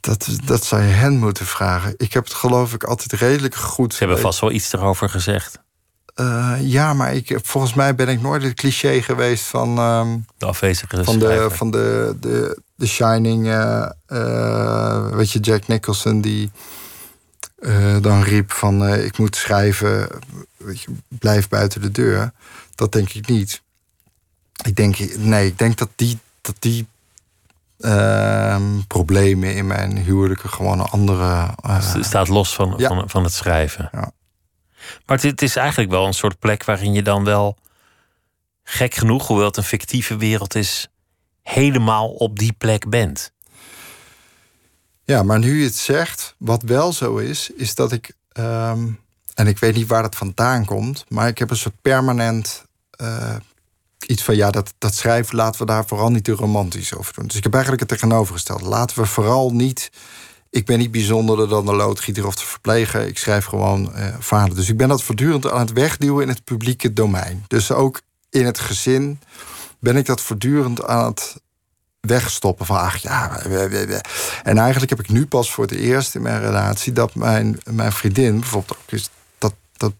[0.00, 1.94] dat, dat zou je hen moeten vragen.
[1.96, 3.92] Ik heb het geloof ik altijd redelijk goed.
[3.92, 5.58] Ze hebben vast wel iets erover gezegd.
[6.20, 9.78] Uh, ja, maar ik, volgens mij ben ik nooit het cliché geweest van.
[9.78, 13.46] Um, de afwezige van de, van de, de, de Shining.
[13.46, 16.50] Uh, uh, weet je, Jack Nicholson die
[18.00, 20.08] dan riep van ik moet schrijven,
[20.56, 22.32] weet je, blijf buiten de deur.
[22.74, 23.62] Dat denk ik niet.
[24.64, 26.86] Ik denk, nee, ik denk dat die, dat die
[27.78, 31.54] ehm, problemen in mijn huwelijken gewoon een andere.
[32.00, 32.88] Staat los van, ja.
[32.88, 33.88] van, van het schrijven.
[33.92, 34.12] Ja.
[35.06, 37.56] Maar het, is eigenlijk wel een soort plek waarin je dan wel
[38.62, 40.88] gek genoeg, hoewel het een fictieve wereld is,
[41.42, 43.32] helemaal op die plek bent.
[45.04, 48.12] Ja, maar nu je het zegt, wat wel zo is, is dat ik.
[48.32, 48.88] Ehm,
[49.34, 52.64] en ik weet niet waar dat vandaan komt, maar ik heb een soort permanent
[53.00, 53.36] uh,
[54.06, 57.26] iets van ja, dat, dat schrijven laten we daar vooral niet te romantisch over doen.
[57.26, 58.60] Dus ik heb eigenlijk het tegenovergesteld.
[58.60, 59.90] Laten we vooral niet
[60.50, 63.06] ik ben niet bijzonderder dan de loodgieter of de verpleger.
[63.06, 64.56] Ik schrijf gewoon uh, verhalen.
[64.56, 67.44] Dus ik ben dat voortdurend aan het wegduwen in het publieke domein.
[67.46, 69.20] Dus ook in het gezin
[69.78, 71.36] ben ik dat voortdurend aan het
[72.00, 72.66] wegstoppen.
[72.66, 73.40] Van ach ja.
[74.42, 77.92] En eigenlijk heb ik nu pas voor het eerst in mijn relatie dat mijn, mijn
[77.92, 79.92] vriendin bijvoorbeeld ook is dat, dat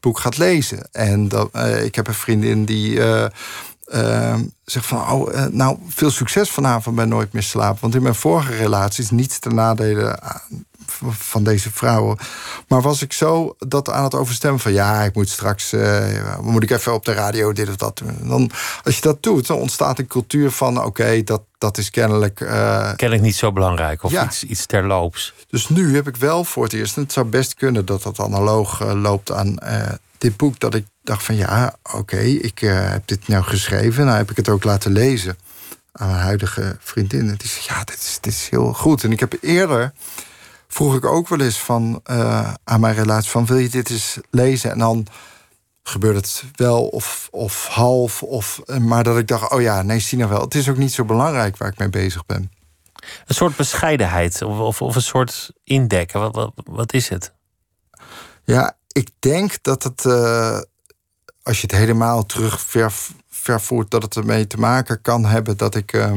[0.00, 0.88] boek gaat lezen.
[0.92, 2.92] En dat, uh, ik heb een vriendin die.
[2.92, 3.26] Uh,
[3.86, 7.80] uh, zegt van, oh, uh, nou, veel succes vanavond bij Nooit meer slapen.
[7.80, 10.18] Want in mijn vorige relaties, niets ten nadele
[11.10, 12.18] van deze vrouwen.
[12.68, 16.62] Maar was ik zo dat aan het overstemmen van, ja, ik moet straks, uh, moet
[16.62, 18.28] ik even op de radio dit of dat doen.
[18.28, 18.50] Dan,
[18.84, 22.40] als je dat doet, dan ontstaat een cultuur van, oké, dat, dat is kennelijk...
[22.40, 24.24] Uh, kennelijk niet zo belangrijk of ja.
[24.24, 25.34] iets, iets terloops.
[25.48, 28.20] Dus nu heb ik wel voor het eerst, en het zou best kunnen dat dat
[28.20, 29.58] analoog loopt aan
[30.18, 34.04] dit boek, dat ik dacht van ja, oké, ik uh, heb dit nou geschreven.
[34.04, 35.38] Nou heb ik het ook laten lezen
[35.92, 37.28] aan mijn huidige vriendin.
[37.28, 39.04] Het is ja, dit is, dit is heel goed.
[39.04, 39.92] En ik heb eerder
[40.68, 44.18] vroeg ik ook wel eens van uh, aan mijn relatie van wil je dit eens
[44.30, 44.70] lezen?
[44.70, 45.06] En dan
[45.82, 48.22] gebeurt het wel of, of half.
[48.22, 50.40] Of, maar dat ik dacht, oh ja, nee, zie nou wel.
[50.40, 52.52] Het is ook niet zo belangrijk waar ik mee bezig ben.
[53.26, 56.20] Een soort bescheidenheid of, of, of een soort indekken.
[56.20, 57.32] Wat, wat, wat is het?
[58.44, 60.58] Ja, ik denk dat het, uh,
[61.46, 62.92] als je het helemaal terug ver,
[63.28, 65.92] vervoert, dat het ermee te maken kan hebben dat ik.
[65.92, 66.12] Uh,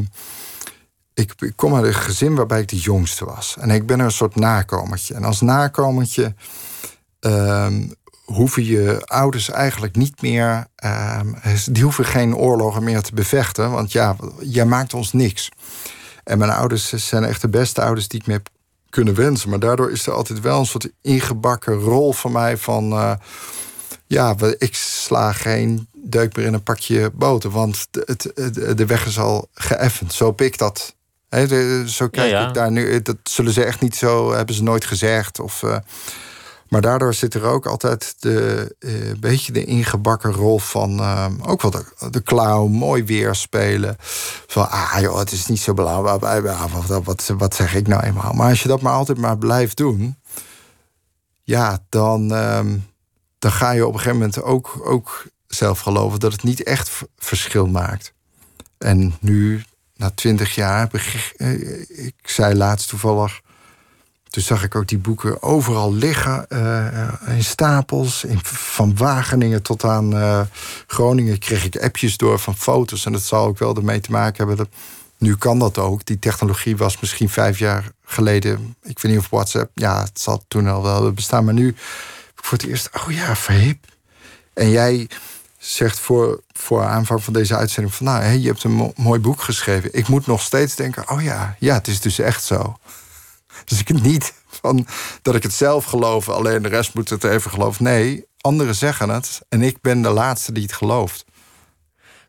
[1.13, 3.55] ik, ik, kom uit een gezin waarbij ik de jongste was.
[3.59, 5.13] En ik ben een soort nakomertje.
[5.13, 6.33] En als nakomertje
[7.21, 7.67] uh,
[8.25, 10.67] hoeven je ouders eigenlijk niet meer.
[10.75, 11.33] Ehm,
[11.65, 13.71] die hoeven geen oorlogen meer te bevechten.
[13.71, 15.49] Want ja, jij maakt ons niks.
[16.23, 18.49] En mijn ouders zijn echt de beste ouders die ik me heb
[18.89, 19.49] kunnen wensen.
[19.49, 23.17] Maar daardoor is er altijd wel een soort ingebakken rol van mij van...
[24.09, 28.31] Ja, ik sla geen deuk meer in een pakje boter, want het,
[28.75, 30.13] de weg is al geëffend.
[30.13, 30.95] Zo pik dat.
[31.85, 33.01] zo kijk ik daar nu.
[33.01, 35.39] Dat zullen ze echt niet zo, hebben ze nooit gezegd.
[35.39, 35.77] Of, uh,
[36.69, 41.61] maar daardoor zit er ook altijd de, uh, beetje de ingebakken rol van uh, ook
[41.61, 43.95] wel de, de clown, mooi weerspelen.
[44.47, 46.21] Van ah joh, het is niet zo belangrijk.
[46.21, 48.33] Wat, wat, wat zeg ik nou eenmaal?
[48.33, 50.17] Maar als je dat maar altijd maar blijft doen,
[51.43, 52.59] ja, dan, uh,
[53.39, 56.91] dan ga je op een gegeven moment ook, ook zelf geloven dat het niet echt
[57.17, 58.13] verschil maakt.
[58.77, 59.63] En nu,
[59.95, 60.89] na twintig jaar,
[61.37, 63.41] eh, ik zei laatst toevallig
[64.29, 68.25] toen zag ik ook die boeken overal liggen, uh, in stapels.
[68.43, 70.41] Van Wageningen tot aan uh,
[70.87, 73.05] Groningen kreeg ik appjes door van foto's.
[73.05, 74.57] En dat zal ook wel ermee te maken hebben.
[74.57, 74.67] Dat,
[75.17, 76.05] nu kan dat ook.
[76.05, 78.75] Die technologie was misschien vijf jaar geleden.
[78.83, 79.71] Ik weet niet of WhatsApp.
[79.73, 81.45] Ja, het zal toen al wel bestaan.
[81.45, 81.75] Maar nu
[82.45, 82.89] voor het eerst.
[82.93, 83.85] Oh ja, verhip.
[84.53, 85.09] En jij
[85.57, 89.93] zegt voor, voor aanvang van deze uitzending: van nou, je hebt een mooi boek geschreven.
[89.93, 92.77] Ik moet nog steeds denken: oh ja, ja, het is dus echt zo.
[93.65, 94.87] Dus ik niet van
[95.21, 97.83] dat ik het zelf geloof, alleen de rest moet het even geloven.
[97.83, 101.25] Nee, anderen zeggen het en ik ben de laatste die het gelooft.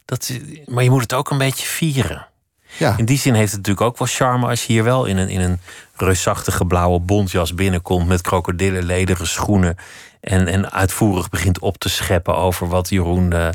[0.05, 0.31] Dat,
[0.67, 2.30] maar je moet het ook een beetje vieren.
[2.77, 2.95] Ja.
[2.97, 5.29] In die zin heeft het natuurlijk ook wel charme als je hier wel in een,
[5.29, 5.61] in een
[5.97, 9.77] reusachtige blauwe bontjas binnenkomt met krokodillenlederen schoenen.
[10.21, 13.49] En, en uitvoerig begint op te scheppen over wat Jeroen uh,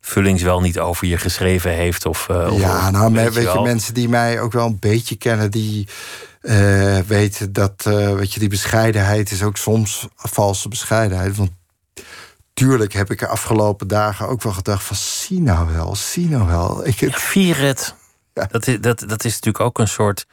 [0.00, 2.06] Vullings wel niet over je geschreven heeft.
[2.06, 5.50] Of, uh, ja, nou, weet, weet je, mensen die mij ook wel een beetje kennen,
[5.50, 5.88] die
[6.42, 7.82] uh, weten dat
[8.16, 11.36] weet je, die bescheidenheid is ook soms valse bescheidenheid.
[11.36, 11.50] Want
[12.54, 16.46] tuurlijk heb ik de afgelopen dagen ook wel gedacht van zie nou wel, zie nou
[16.46, 16.86] wel.
[16.86, 17.94] Ik vier het.
[18.40, 18.46] Ja.
[18.50, 20.26] Dat, is, dat, dat is natuurlijk ook een soort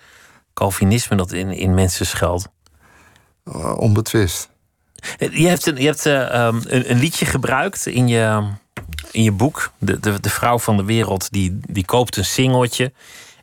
[0.53, 2.47] Calvinisme dat in, in mensen schuilt.
[3.45, 4.49] Uh, onbetwist.
[5.17, 8.47] Je hebt, een, je hebt um, een, een, liedje gebruikt in je,
[9.11, 9.71] in je boek.
[9.77, 12.91] De, de, de vrouw van de wereld die, die koopt een singeltje.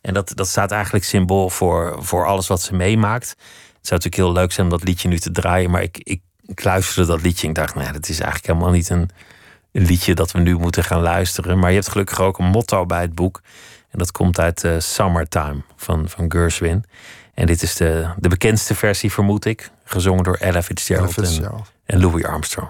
[0.00, 3.28] En dat, dat staat eigenlijk symbool voor, voor alles wat ze meemaakt.
[3.28, 5.70] Het zou natuurlijk heel leuk zijn om dat liedje nu te draaien.
[5.70, 8.70] Maar ik, ik, ik luisterde dat liedje en ik dacht, nou dat is eigenlijk helemaal
[8.70, 9.10] niet een,
[9.72, 11.58] een liedje dat we nu moeten gaan luisteren.
[11.58, 13.40] Maar je hebt gelukkig ook een motto bij het boek.
[13.94, 16.84] En dat komt uit uh, Summertime van, van Gershwin.
[17.34, 19.70] En dit is de, de bekendste versie, vermoed ik.
[19.84, 21.72] Gezongen door Ella Fitzgerald, Ella Fitzgerald.
[21.84, 22.68] En, en Louis Armstrong.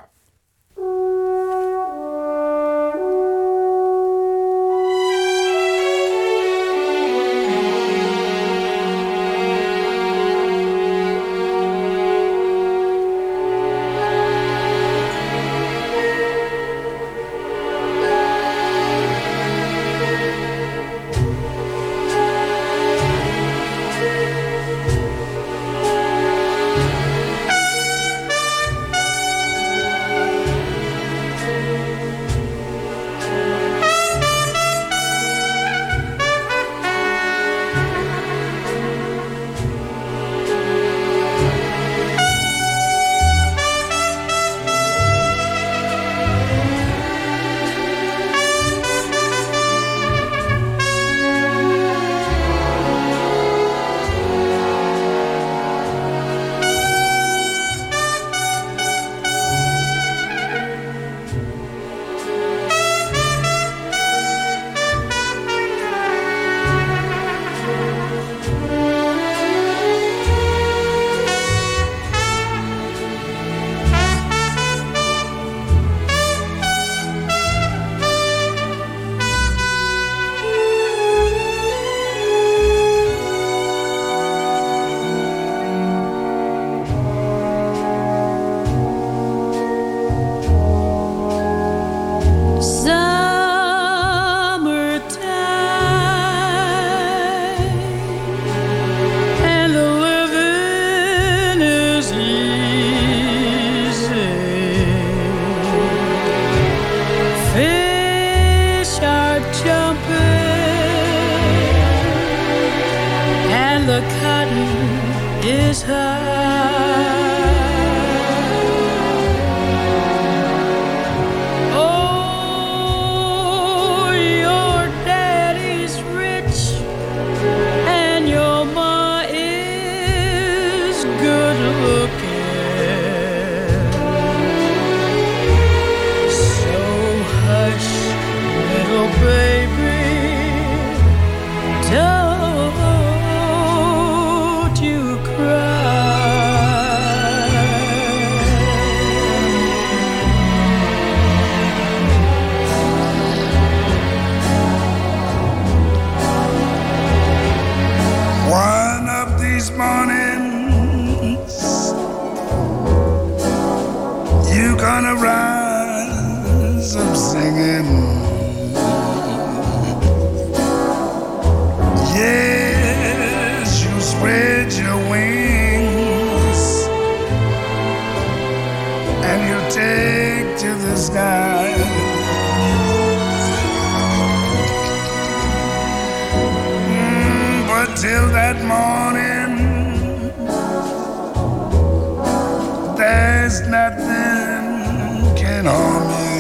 [193.44, 196.33] There's nothing can harm you.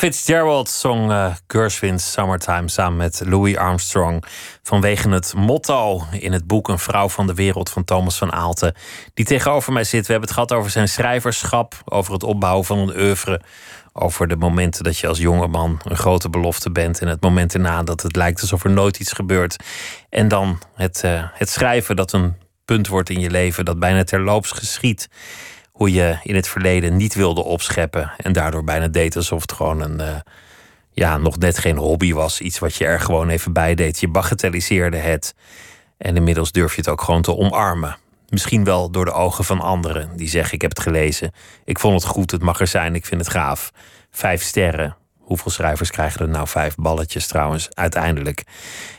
[0.00, 4.24] Fitzgerald zong uh, Gershwin's Summertime samen met Louis Armstrong.
[4.62, 8.74] Vanwege het motto in het boek Een vrouw van de wereld van Thomas van Aalten.
[9.14, 10.06] Die tegenover mij zit.
[10.06, 11.74] We hebben het gehad over zijn schrijverschap.
[11.84, 13.40] Over het opbouwen van een oeuvre.
[13.92, 17.00] Over de momenten dat je als jonge man een grote belofte bent.
[17.00, 19.56] En het moment erna dat het lijkt alsof er nooit iets gebeurt.
[20.10, 23.64] En dan het, uh, het schrijven dat een punt wordt in je leven.
[23.64, 25.08] Dat bijna terloops geschiet
[25.80, 28.12] hoe je in het verleden niet wilde opscheppen.
[28.16, 30.00] En daardoor bijna deed alsof het gewoon een.
[30.00, 30.16] Uh,
[30.92, 32.40] ja, nog net geen hobby was.
[32.40, 34.00] Iets wat je er gewoon even bij deed.
[34.00, 35.34] Je bagatelliseerde het.
[35.98, 37.96] En inmiddels durf je het ook gewoon te omarmen.
[38.28, 41.32] Misschien wel door de ogen van anderen die zeggen: Ik heb het gelezen.
[41.64, 43.70] Ik vond het goed, het mag er zijn, ik vind het gaaf.
[44.10, 44.96] Vijf sterren.
[45.18, 48.42] Hoeveel schrijvers krijgen er nou vijf balletjes trouwens, uiteindelijk?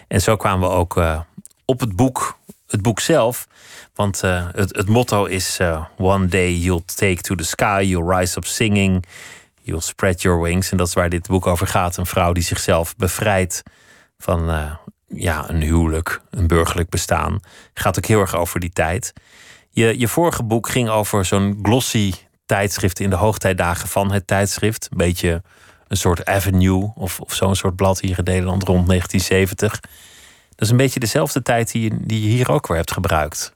[0.07, 1.19] En zo kwamen we ook uh,
[1.65, 2.37] op het boek,
[2.71, 3.47] het boek zelf.
[3.93, 8.17] Want uh, het, het, motto is: uh, One day you'll take to the sky, you'll
[8.17, 9.05] rise up singing,
[9.61, 10.71] you'll spread your wings.
[10.71, 11.97] En dat is waar dit boek over gaat.
[11.97, 13.63] Een vrouw die zichzelf bevrijdt
[14.17, 14.71] van uh,
[15.07, 17.39] ja, een huwelijk, een burgerlijk bestaan.
[17.73, 19.13] Gaat ook heel erg over die tijd.
[19.69, 22.13] Je, je vorige boek ging over zo'n glossy
[22.45, 24.87] tijdschrift in de hoogtijdagen van het tijdschrift.
[24.91, 25.41] Een beetje
[25.87, 29.79] een soort Avenue of, of zo'n soort blad hier in Nederland rond 1970.
[30.61, 33.53] Is een beetje dezelfde tijd die je, die je hier ook weer hebt gebruikt.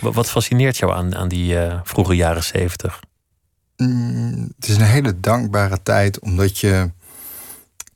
[0.00, 3.00] Wat fascineert jou aan, aan die uh, vroege jaren zeventig?
[3.76, 6.90] Mm, het is een hele dankbare tijd, omdat je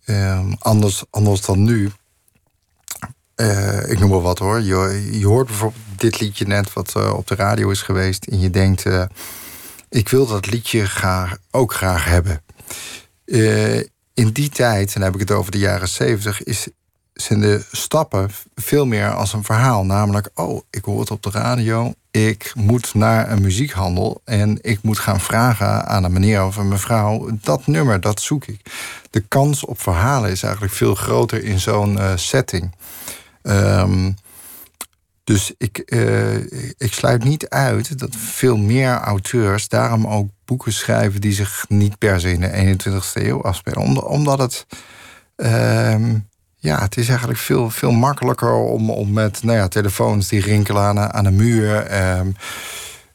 [0.05, 1.91] uh, anders, anders dan nu.
[3.37, 4.61] Uh, ik noem maar wat hoor.
[4.61, 8.27] Je, je hoort bijvoorbeeld dit liedje net, wat uh, op de radio is geweest.
[8.27, 8.85] En je denkt:
[9.89, 12.43] ik wil dat liedje graag, ook graag hebben.
[14.15, 16.69] in die tijd, en dan heb ik het over de jaren zeventig, is
[17.21, 19.85] zijn de stappen veel meer als een verhaal.
[19.85, 21.93] Namelijk, oh, ik hoor het op de radio.
[22.11, 26.69] Ik moet naar een muziekhandel en ik moet gaan vragen aan een meneer of een
[26.69, 27.29] mevrouw.
[27.43, 28.61] Dat nummer, dat zoek ik.
[29.11, 32.75] De kans op verhalen is eigenlijk veel groter in zo'n eh, setting.
[33.43, 34.13] Ehm,
[35.25, 36.37] dus ik, eh,
[36.77, 41.99] ik sluit niet uit dat veel meer auteurs daarom ook boeken schrijven die zich niet
[41.99, 44.07] per se in de 21ste eeuw afspelen.
[44.07, 44.67] Omdat het.
[45.37, 46.19] ehm,
[46.61, 50.83] ja, het is eigenlijk veel, veel makkelijker om, om met nou ja, telefoons die rinkelen
[50.83, 51.77] aan, aan een muur.
[51.77, 52.31] ehm,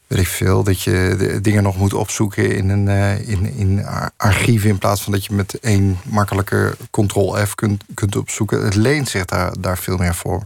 [0.06, 3.84] weet ik veel, dat je de dingen nog moet opzoeken in een eh, in, in
[3.84, 4.68] ar- archieven.
[4.68, 8.64] In plaats van dat je met één makkelijke Ctrl-F kunt, kunt opzoeken.
[8.64, 10.42] Het leent zich daar, daar veel meer voor.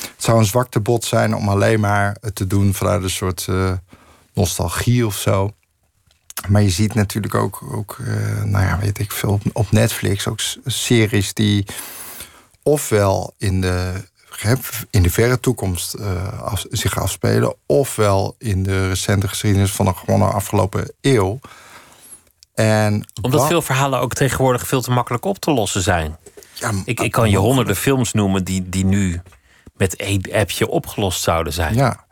[0.00, 3.72] Het zou een zwaktebod zijn om alleen maar het te doen vanuit een soort eh,
[4.34, 5.50] nostalgie of zo.
[6.48, 10.40] Maar je ziet natuurlijk ook, ook eh, nou ja, weet ik veel, op, Netflix ook
[10.64, 11.66] series die
[12.62, 13.92] ofwel in de,
[14.90, 19.94] in de verre toekomst eh, af- zich afspelen, ofwel in de recente geschiedenis van de
[19.94, 21.38] gewone afgelopen eeuw.
[22.54, 26.16] En Omdat wat- veel verhalen ook tegenwoordig veel te makkelijk op te lossen zijn.
[26.54, 29.20] ja, Ik, ik kan je honderden films noemen die, die nu
[29.76, 31.74] met één appje opgelost zouden zijn.
[31.74, 32.04] Ja,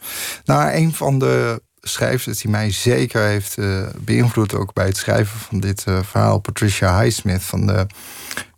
[0.44, 5.38] nou, een van de schrijvers die mij zeker heeft eh, beïnvloed, ook bij het schrijven
[5.38, 7.86] van dit eh, verhaal, Patricia Highsmith van de,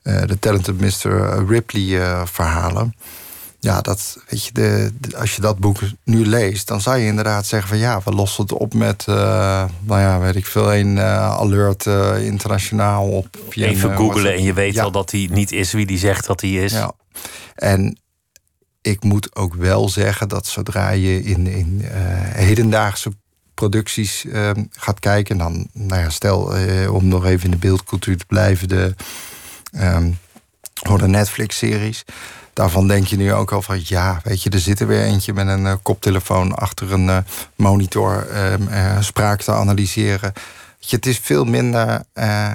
[0.03, 1.45] de Talented Mr.
[1.49, 2.95] Ripley eh, verhalen.
[3.61, 7.07] Ja, dat, weet je, de, de- als je dat boek nu leest, dan zou je
[7.07, 9.15] inderdaad zeggen van ja, we lossen het op met, eh,
[9.81, 13.37] nou ja, weet ik veel, een eh, alert eh, internationaal op.
[13.51, 14.83] Even eh, googlen en je weet Ja.
[14.83, 16.73] al dat hij niet is wie die zegt dat hij is.
[16.73, 16.93] Ja.
[17.55, 17.99] En
[18.81, 21.91] ik moet ook wel zeggen dat zodra je in, in eh,
[22.35, 23.11] hedendaagse
[23.55, 28.17] producties eh, gaat kijken, dan, nou ja, stel eh, om nog even in de beeldcultuur
[28.17, 28.95] te blijven, de,
[29.73, 30.11] ehm,
[30.75, 32.05] voor de Netflix-series.
[32.53, 35.33] Daarvan denk je nu ook al van ja, weet je, er zit er weer eentje
[35.33, 37.19] met een eh, koptelefoon achter een eh,
[37.57, 40.33] monitor eh, spraak te analyseren.
[40.79, 42.51] Weet je, het is veel minder, eh,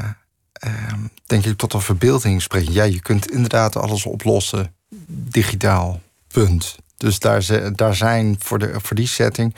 [0.53, 2.74] ehm, denk ik, tot een verbeelding spreken.
[2.74, 4.74] Ja, je kunt inderdaad alles oplossen
[5.07, 5.99] digitaal.
[6.28, 6.76] Punt.
[6.97, 9.55] Dus daar, ze- daar zijn voor, de, voor die setting.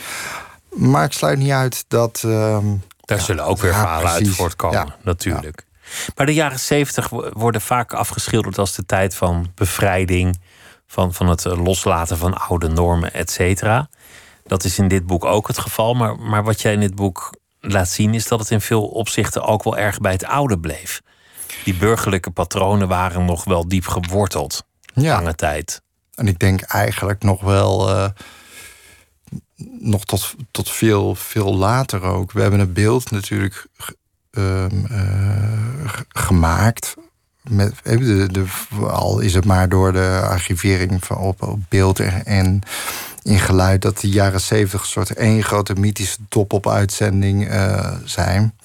[0.76, 2.20] Maar ik sluit niet uit dat.
[2.22, 2.62] Daar
[3.18, 4.96] Ja, zullen ook weer ja, verhalen uit voortkomen, Ja.
[5.04, 5.66] natuurlijk.
[6.16, 10.40] Maar de jaren zeventig wo- worden vaak afgeschilderd als de tijd van bevrijding,
[10.88, 13.90] van, van het eh, loslaten van oude normen, et cetera.
[14.44, 15.94] Dat is in dit boek ook het geval.
[15.94, 19.44] Maar, maar wat jij in dit boek laat zien, is dat het in veel opzichten
[19.44, 21.02] ook wel erg bij het oude bleef.
[21.64, 24.64] Die burgerlijke patronen waren nog wel diep geworteld,
[24.94, 25.16] ja.
[25.16, 25.82] lange tijd.
[26.16, 27.90] En ik denk eigenlijk nog wel.
[27.90, 28.10] eh,
[29.80, 32.32] nog tot, tot veel, veel later ook.
[32.32, 33.68] We hebben een beeld natuurlijk
[34.32, 36.96] ehm, eh, gemaakt.
[37.42, 38.46] Met, de,
[38.82, 42.62] al is het maar door de archivering van op, beeld en,
[43.22, 43.82] in geluid...
[43.82, 48.56] dat de jaren zeventig een soort één grote mythische top op uitzending eh, zijn.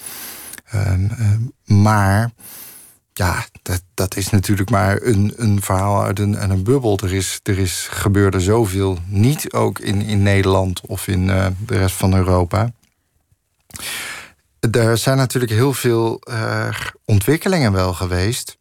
[0.65, 1.41] Ehm, ehm,
[1.83, 2.31] maar
[3.12, 6.99] ja, dat, dat is natuurlijk maar een, een verhaal uit een, een bubbel.
[7.03, 11.79] Er, is, er is, gebeurde zoveel niet, ook in, in Nederland of in eh, de
[11.79, 12.73] rest van Europa.
[14.71, 16.69] Er zijn natuurlijk heel veel eh,
[17.05, 18.57] ontwikkelingen wel geweest.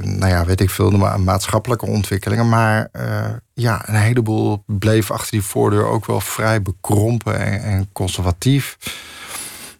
[0.00, 2.48] Nou ja, weet ik veel, maar maatschappelijke ontwikkelingen.
[2.48, 7.88] Maar eh, ja, een heleboel bleef achter die voordeur ook wel vrij bekrompen en, en
[7.92, 8.76] conservatief.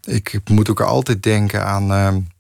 [0.04, 2.30] Ik moet ook altijd denken aan.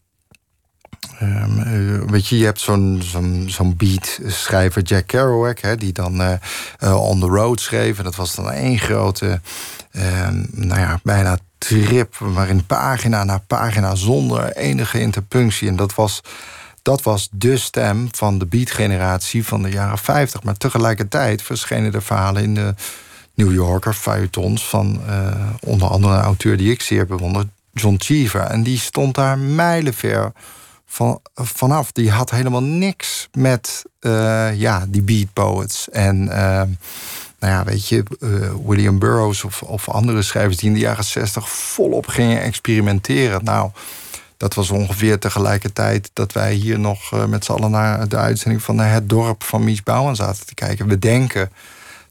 [1.18, 3.02] Ehm, eh, weet je, je hebt zo'n
[3.46, 6.32] zo'n beat-schrijver, Jack Kerouac, hè, die dan eh,
[6.78, 7.98] eh, On the Road schreef.
[7.98, 9.40] En dat was dan één grote,
[9.90, 15.68] ehm, nou ja, bijna trip, waarin pagina na pagina zonder enige interpunctie.
[15.68, 16.20] En dat was,
[16.82, 20.42] dat was de stem van de beat-generatie van de jaren 50.
[20.42, 22.74] Maar tegelijkertijd verschenen er verhalen in de
[23.34, 25.00] New Yorker feuilletons van
[25.60, 28.40] onder andere een auteur die ik zeer bewonder, John Cheever.
[28.40, 30.32] En die stond daar mijlenver
[30.92, 31.92] van, vanaf.
[31.92, 35.90] Die had helemaal niks met eh, ja, die beat poets.
[35.90, 36.62] En eh,
[37.38, 38.28] nou ja, weet je, eh,
[38.66, 43.44] William Burroughs of, of andere schrijvers die in de jaren zestig volop gingen experimenteren.
[43.44, 43.70] Nou,
[44.36, 48.78] dat was ongeveer tegelijkertijd dat wij hier nog met z'n allen naar de uitzending van
[48.78, 50.88] Het Dorp van Mies Bouwen zaten te kijken.
[50.88, 51.50] We denken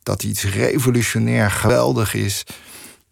[0.03, 2.45] dat iets revolutionair geweldig is.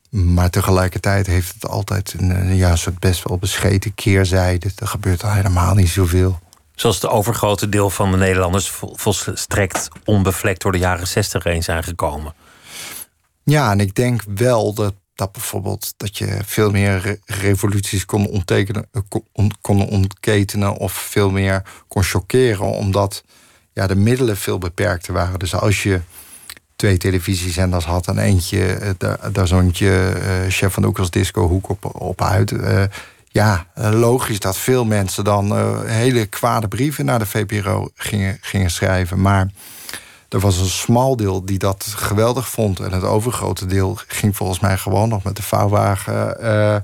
[0.09, 4.71] Maar tegelijkertijd heeft het altijd een, een ja, soort best wel bescheten keerzijde.
[4.75, 6.39] Er gebeurt al helemaal niet zoveel.
[6.75, 11.63] Zoals het overgrote deel van de Nederlanders vol- volstrekt onbevlekt door de jaren zestig heen
[11.63, 12.33] zijn gekomen.
[13.43, 18.27] Ja, en ik denk wel dat, dat bijvoorbeeld dat je veel meer re- revoluties kon,
[18.27, 22.65] onttekenen, eh, kon, on- kon ontketenen of veel meer kon chockeren.
[22.71, 23.23] Omdat
[23.73, 25.39] ja, de middelen veel beperkter waren.
[25.39, 26.01] Dus als je
[26.79, 31.69] twee televisiezenders had en eentje, eh, daar, daar eh, chef van de Oekels Disco Hoek
[31.69, 32.51] op, op uit.
[32.51, 32.83] Eh,
[33.31, 35.57] ja, logisch dat veel mensen dan
[35.87, 39.21] hele kwade brieven naar de VPRO gingen, gingen schrijven.
[39.21, 39.47] Maar
[40.29, 42.79] er was een smal deel die dat geweldig vond.
[42.79, 46.83] En het overgrote deel ging volgens mij gewoon nog met de vouwwagen.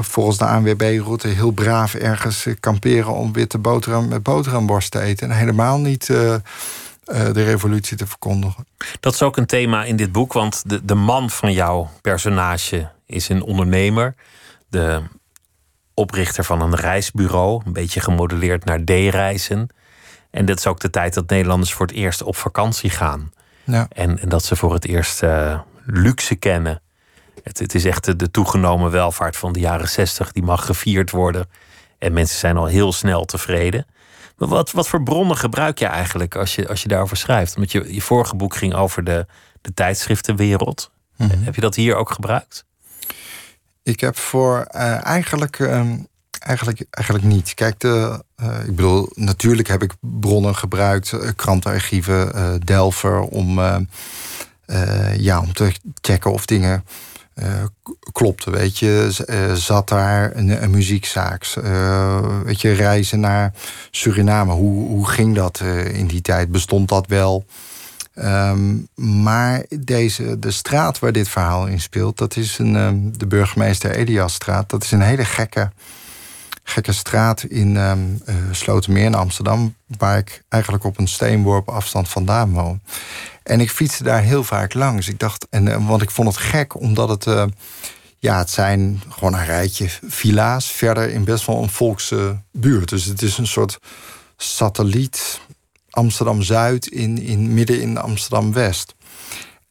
[0.00, 5.30] volgens de ANWB-route heel braaf ergens kamperen om witte boterham met boterhamborst te eten.
[5.30, 6.10] En helemaal niet
[7.08, 8.66] de revolutie te verkondigen.
[9.00, 12.90] Dat is ook een thema in dit boek, want de, de man van jouw personage
[13.06, 14.14] is een ondernemer.
[14.68, 15.02] De
[15.94, 19.68] oprichter van een reisbureau, een beetje gemodelleerd naar D-reizen.
[20.30, 23.32] En dat is ook de tijd dat Nederlanders voor het eerst op vakantie gaan.
[23.64, 23.86] Ja.
[23.92, 26.82] En, en dat ze voor het eerst eh, luxe kennen.
[27.42, 31.10] Het, het is echt de, de toegenomen welvaart van de jaren zestig, die mag gevierd
[31.10, 31.48] worden.
[31.98, 33.86] En mensen zijn al heel snel tevreden.
[34.38, 37.54] Maar wat, wat voor bronnen gebruik je eigenlijk als je, als je daarover schrijft?
[37.54, 39.26] Want je, je vorige boek ging over de,
[39.60, 40.90] de tijdschriftenwereld.
[41.16, 42.64] Heb je dat hier ook gebruikt?
[43.82, 45.96] Ik heb voor eh, eigenlijk, ehm,
[46.38, 47.54] eigenlijk, eigenlijk niet.
[47.54, 53.60] Kijk, de, eh, ik bedoel, natuurlijk heb ik bronnen gebruikt, eh, krantenarchieven, Delver, om,
[55.16, 56.84] ja, om te checken of dingen
[57.38, 58.52] eh, k- klopten.
[58.52, 61.44] Weet je, eh, zat daar een, een muziekzaak?
[61.62, 63.52] Eh, weet je, reizen naar
[63.90, 64.52] Suriname.
[64.52, 65.60] Hoe, hoe ging dat
[65.92, 66.50] in die tijd?
[66.50, 67.44] Bestond dat wel?
[68.14, 73.26] Ehm, maar deze, de straat waar dit verhaal in speelt, dat is een, ehm, de
[73.26, 74.70] burgemeester Eliasstraat.
[74.70, 75.70] Dat is een hele gekke,
[76.68, 82.08] gekke straat in ehm eh, Slotermeer in Amsterdam, waar ik eigenlijk op een steenworp afstand
[82.08, 82.80] vandaan woon.
[83.42, 85.08] En ik fietste daar heel vaak langs.
[85.08, 87.44] Ik dacht, en, eh, want ik vond het gek, omdat het, eh,
[88.18, 92.88] ja, het zijn gewoon een rijtje villa's verder in best wel een volkse buurt.
[92.88, 93.78] Dus het is een soort
[94.36, 95.40] satelliet
[95.90, 98.94] Amsterdam Zuid in, in midden in Amsterdam West.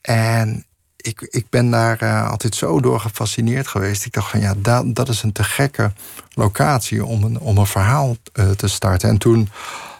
[0.01, 4.05] En ik, ik ben daar altijd zo door gefascineerd geweest.
[4.05, 5.91] Ik dacht van ja, dat, dat is een te gekke
[6.37, 9.09] locatie om een, om een verhaal eh, te starten.
[9.09, 9.49] En toen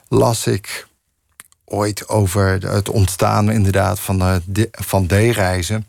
[0.08, 0.88] las ik
[1.66, 5.88] ooit over het ontstaan inderdaad van, de, D- van D-reizen.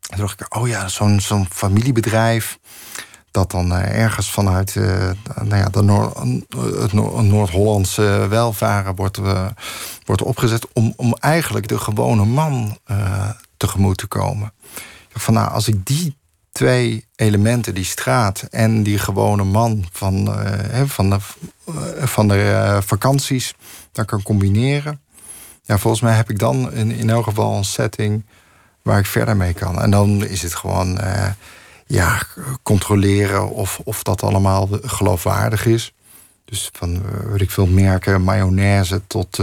[0.00, 2.58] Toen dacht ik, oh ja, zo'n zo'n familiebedrijf
[3.30, 5.10] dat dan eh, ergens vanuit eh,
[5.42, 6.26] nou ja, de Noor-
[6.80, 9.46] het Noor- Noord-Hollandse welvaren wordt, eh,
[10.04, 14.52] wordt opgezet om, om eigenlijk de gewone man eh, tegemoet te komen.
[15.12, 16.16] Van, nou, als ik die
[16.52, 21.18] twee elementen, die straat en die gewone man van, eh, van de,
[21.66, 23.54] eh, van de eh, vakanties,
[23.92, 25.00] dan kan combineren.
[25.62, 28.24] Ja, volgens mij heb ik dan in, in elk geval een setting
[28.82, 29.82] waar ik verder mee kan.
[29.82, 31.00] En dan is het gewoon
[31.86, 32.22] ja,
[32.62, 35.92] controleren of, of dat allemaal geloofwaardig is.
[36.44, 39.38] Dus van, weet ik veel, merken, mayonaise tot...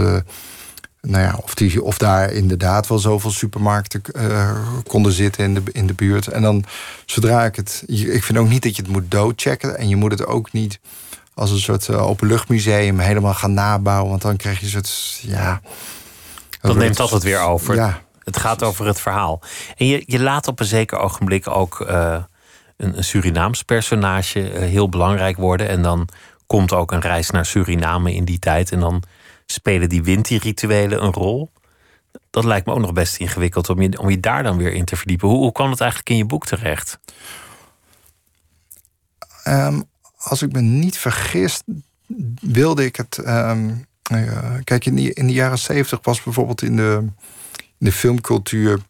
[1.00, 5.54] eh, nou ja, of, die, of daar inderdaad wel zoveel supermarkten eh, konden zitten in
[5.54, 6.26] de, in de buurt.
[6.26, 6.64] En dan,
[7.06, 7.82] zodra ik het...
[7.86, 9.78] Ik vind ook niet dat je het moet doodchecken.
[9.78, 10.80] En je moet het ook niet
[11.34, 14.10] als een soort uh, openluchtmuseum helemaal gaan nabouwen.
[14.10, 15.60] Want dan krijg je een soort, ja...
[16.60, 17.74] Dat neemt altijd weer over.
[17.74, 18.02] Ja.
[18.24, 19.40] Het gaat over het verhaal.
[19.76, 22.16] En je, je laat op een zeker ogenblik ook uh,
[22.76, 25.68] een, een, Surinaams personage uh, heel belangrijk worden.
[25.68, 26.08] En dan
[26.46, 28.72] komt ook een reis naar Suriname in die tijd.
[28.72, 29.02] En dan
[29.50, 31.50] spelen die Winti-rituelen een rol.
[32.30, 34.84] Dat lijkt me ook nog best ingewikkeld om je, om je daar dan weer in
[34.84, 35.28] te verdiepen.
[35.28, 36.98] Hoe, hoe kwam het eigenlijk in je boek terecht?
[39.44, 39.84] Um,
[40.16, 41.62] als ik me niet vergis,
[42.40, 43.18] wilde ik het.
[43.26, 46.98] Um, uh, kijk, in, die, in de jaren zeventig was bijvoorbeeld in de,
[47.56, 48.80] in de filmcultuur.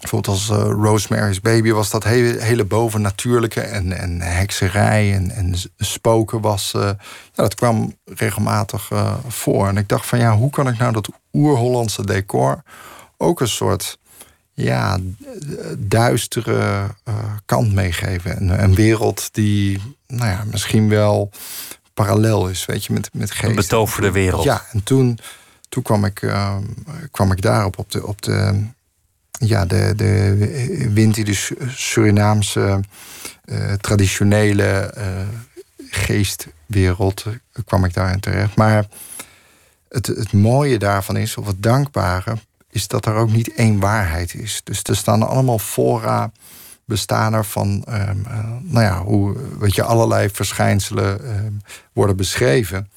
[0.00, 5.54] Bijvoorbeeld als uh, Rosemary's Baby was dat hele, hele bovennatuurlijke en, en hekserij en, en
[5.78, 6.72] spoken was.
[6.76, 6.96] Uh, ja,
[7.32, 9.68] dat kwam regelmatig uh, voor.
[9.68, 12.62] En ik dacht van ja, hoe kan ik nou dat oer-Hollandse decor
[13.16, 13.98] ook een soort
[14.52, 14.98] ja,
[15.78, 18.36] duistere uh, kant meegeven.
[18.36, 21.30] Een, een, wereld die nou ja, misschien wel
[21.94, 23.44] parallel is, weet je, met, met geest.
[23.44, 24.44] Een betoverde wereld.
[24.44, 25.18] Ja, en toen,
[25.68, 26.32] toen kwam, ik,
[27.10, 28.66] kwam ik daarop op de, op de,
[29.38, 32.80] ja, de, de wind die de Surinaamse
[33.44, 34.94] uh, traditionele
[35.90, 37.24] geestwereld
[37.64, 38.56] kwam ik daarin terecht.
[38.56, 38.86] Maar
[39.88, 42.36] het, het mooie daarvan is, of het dankbare,
[42.70, 44.60] is dat er ook niet één waarheid is.
[44.64, 46.30] Dus er staan allemaal fora
[46.84, 48.10] bestaan er van, uh,
[48.60, 51.60] nou ja, hoe weet je, allerlei verschijnselen um,
[51.92, 52.90] worden beschreven.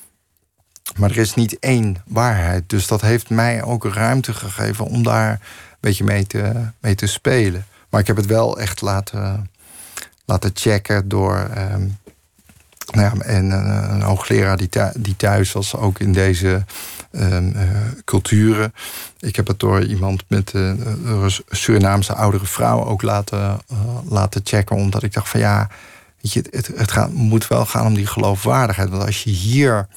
[0.97, 2.69] Maar er is niet één waarheid.
[2.69, 5.39] Dus dat heeft mij ook ruimte gegeven om daar
[5.81, 7.65] beetje mee te, mee te spelen.
[7.89, 9.49] Maar ik heb het wel echt laten,
[10.25, 11.49] laten checken door.
[11.57, 11.99] Um,
[12.91, 16.65] nou ja, en een, een hoogleraar die, die thuis was, ook in deze
[17.11, 17.67] ehm, eh,
[18.05, 18.73] culturen.
[19.19, 20.61] Ik heb het door iemand met uh,
[21.05, 23.59] een Surinaamse oudere vrouw ook laten,
[24.09, 24.75] laten checken.
[24.75, 25.69] Omdat ik dacht van ja,
[26.21, 28.89] weet je, het, het gaat, moet wel gaan om die geloofwaardigheid.
[28.89, 29.87] Want als je hier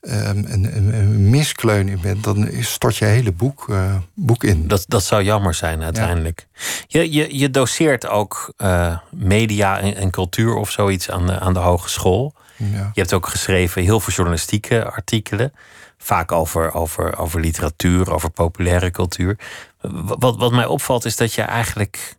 [0.00, 4.68] um, een, een, een, miskleun in bent, dan stort je hele boek, uh, boek in.
[4.68, 6.46] Dat, dat zou jammer zijn uiteindelijk.
[6.86, 7.00] Ja.
[7.00, 11.52] Je, je, je doseert ook uh, media en, en, cultuur of zoiets aan de, aan
[11.52, 12.34] de hogeschool.
[12.56, 12.90] Ja.
[12.92, 15.52] Je hebt ook geschreven heel veel journalistieke artikelen.
[15.98, 19.38] Vaak over, over, over literatuur, over populaire cultuur.
[20.18, 22.16] Wat, wat mij opvalt is dat je eigenlijk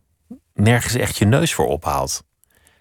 [0.53, 2.23] nergens echt je neus voor ophaalt.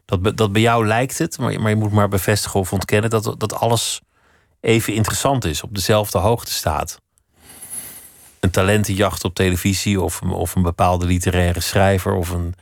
[0.04, 3.34] Dat, dat bij jou lijkt het, maar, maar je moet maar bevestigen of ontkennen dat,
[3.38, 4.00] dat alles
[4.60, 7.00] even interessant is, op dezelfde hoogte staat.
[8.40, 12.54] Een talentenjacht op televisie of, of een bepaalde literaire schrijver of een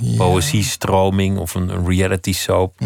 [0.00, 0.16] ja.
[0.16, 2.80] poëziestroming of een, een reality soap.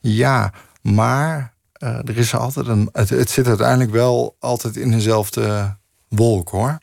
[0.00, 2.88] Ja, maar uh, er is altijd een.
[2.92, 5.76] Het, het, zit uiteindelijk wel altijd in dezelfde
[6.08, 6.78] wolk hoor.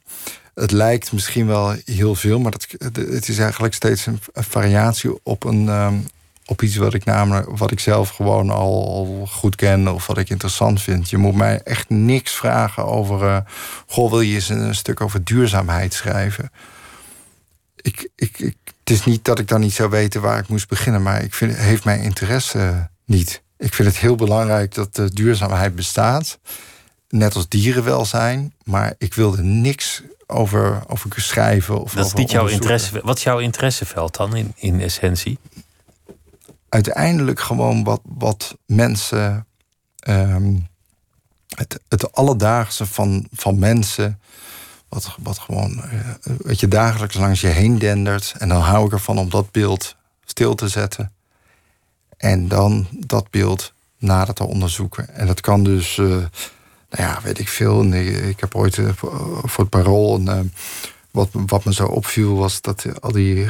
[0.54, 5.43] Het lijkt misschien wel heel veel, maar dat, het is eigenlijk steeds een variatie op
[5.43, 6.06] een, um,
[6.46, 10.30] op iets wat ik namelijk wat ik zelf gewoon al, goed ken of wat ik
[10.30, 11.10] interessant vind.
[11.10, 13.22] Je moet mij echt niks vragen over.
[13.22, 13.38] Uh,
[13.88, 16.52] goh, wil je eens een, stuk over duurzaamheid schrijven?
[17.76, 20.68] Ik, ik, ik, het is niet dat ik dan niet zou weten waar ik moest
[20.68, 23.41] beginnen, maar ik vind, heeft mijn interesse niet.
[23.58, 26.39] Ik vind het heel belangrijk dat de duurzaamheid bestaat.
[27.10, 28.54] Net als dierenwelzijn.
[28.64, 31.82] Maar ik wilde niks over, over schrijven.
[31.82, 33.02] Of dat is niet jouw interesse.
[33.04, 35.38] Wat is jouw interesseveld dan in, in essentie?
[36.74, 39.48] Uiteindelijk gewoon wat, wat mensen.
[40.08, 40.68] Um,
[41.56, 44.20] het, het alledaagse van, van mensen.
[44.90, 45.72] Wat, wat gewoon.
[45.94, 48.34] Uh, wat je dagelijks langs je heen dendert.
[48.38, 49.96] En dan hou ik ervan om dat beeld
[50.26, 51.12] stil te zetten.
[52.18, 55.16] En dan dat beeld nader te onderzoeken.
[55.16, 55.98] En dat kan dus.
[55.98, 56.30] Uh, nou
[57.10, 57.84] ja, weet ik veel.
[57.84, 58.90] Ik heb ooit uh,
[59.44, 60.54] voor het parool een
[61.14, 63.47] wat, wat me zo opviel was dat al die.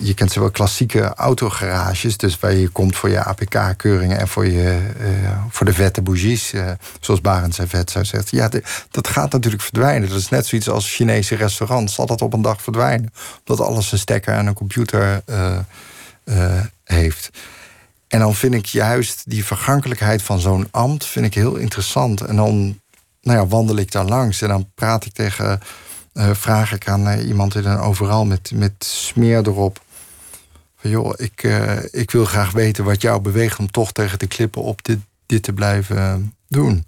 [0.00, 2.16] Je, kent ze wel klassieke autogarages.
[2.16, 6.52] Dus waar je komt voor je APK-keuringen en voor, je, uh, voor de vette bougies.
[6.52, 8.38] Uh, zoals Barend en vet zou zeggen.
[8.38, 8.50] Ja,
[8.90, 10.08] dat gaat natuurlijk verdwijnen.
[10.08, 11.94] Dat is net zoiets als Chinese restaurants.
[11.94, 13.12] Zal dat op een dag verdwijnen?
[13.46, 15.58] Omdat alles een stekker en een computer uh,
[16.84, 17.30] heeft.
[18.08, 22.20] En dan vind ik juist die vergankelijkheid van zo'n ambt vind ik heel interessant.
[22.20, 22.80] En dan
[23.22, 25.60] nou ja, wandel ik daar langs en dan praat ik tegen
[26.14, 29.80] uh, vraag ik aan uh, iemand in een overal met, met smeer erop.
[30.76, 34.26] Van joh, ik, uh, ik wil graag weten wat jou beweegt om toch tegen de
[34.26, 36.86] klippen op dit, dit te blijven doen.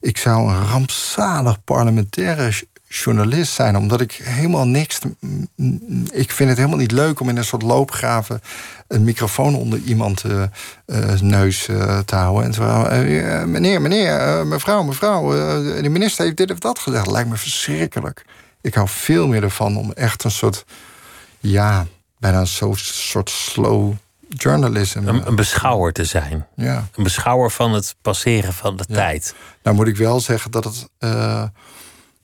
[0.00, 2.52] Ik zou een rampzalig parlementaire
[2.88, 4.98] journalist zijn, omdat ik helemaal niks.
[6.10, 8.40] Ik vind het helemaal niet leuk om in een soort loopgraven
[8.88, 10.24] een microfoon onder iemand
[11.20, 11.64] neus
[12.04, 12.44] te houden.
[12.44, 12.88] En zo,
[13.46, 15.30] meneer, meneer, mevrouw, mevrouw,
[15.82, 17.10] de minister heeft dit of dat gezegd.
[17.10, 18.24] Lijkt me verschrikkelijk.
[18.60, 20.64] Ik hou veel meer ervan om echt een soort,
[21.38, 21.86] ja,
[22.18, 23.92] bijna een soort slow
[24.28, 24.98] journalism.
[24.98, 26.46] Een, een, beschouwer te zijn.
[26.56, 26.88] Ja.
[26.94, 29.34] Een beschouwer van het passeren van de tijd.
[29.62, 30.88] Nou moet ik wel zeggen dat het.
[30.98, 31.44] Uh,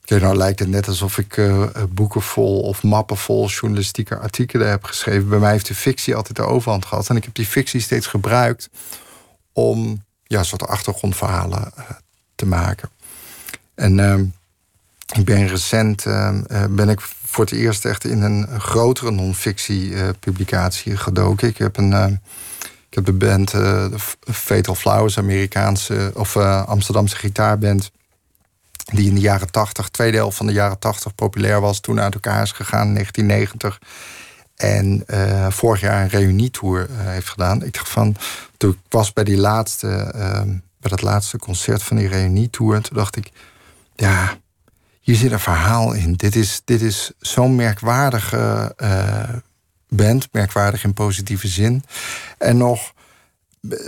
[0.07, 4.68] Kijk, nou lijkt het net alsof ik uh, boeken vol of mappen vol journalistieke artikelen
[4.68, 5.28] heb geschreven.
[5.28, 7.09] Bij mij heeft de fictie altijd de overhand gehad.
[7.09, 8.68] En ik heb die fictie steeds gebruikt
[9.53, 11.84] om ja, soort achtergrondverhalen uh,
[12.34, 12.89] te maken.
[13.74, 14.24] En ehm,
[15.15, 16.35] ik ben recent uh,
[16.71, 21.49] ben ik voor het eerst echt in een grotere non-fictie uh, publicatie gedoken.
[21.49, 22.07] Ik heb een uh,
[22.89, 23.55] ik heb de band
[24.33, 27.91] Fatal Flowers, Amerikaanse of Amsterdamse gitaarband.
[28.85, 31.81] Die in de jaren 80, tweede helft van de jaren 80 populair was.
[31.81, 33.81] Toen uit elkaar is gegaan in 1990.
[34.57, 35.05] En
[35.53, 37.65] vorig jaar een reunietour heeft gedaan.
[37.65, 38.17] Ik dacht van,
[38.57, 40.49] toen ik was bij die laatste, ehm,
[40.81, 42.81] bij dat laatste concert van die reunietour.
[42.81, 43.31] Toen dacht ik,
[43.97, 44.39] ja,
[45.07, 46.13] hier zit een verhaal in.
[46.13, 49.29] Dit is, dit is zo'n merkwaardige uh,
[49.89, 51.83] band, merkwaardig in positieve zin.
[52.39, 52.93] En nog,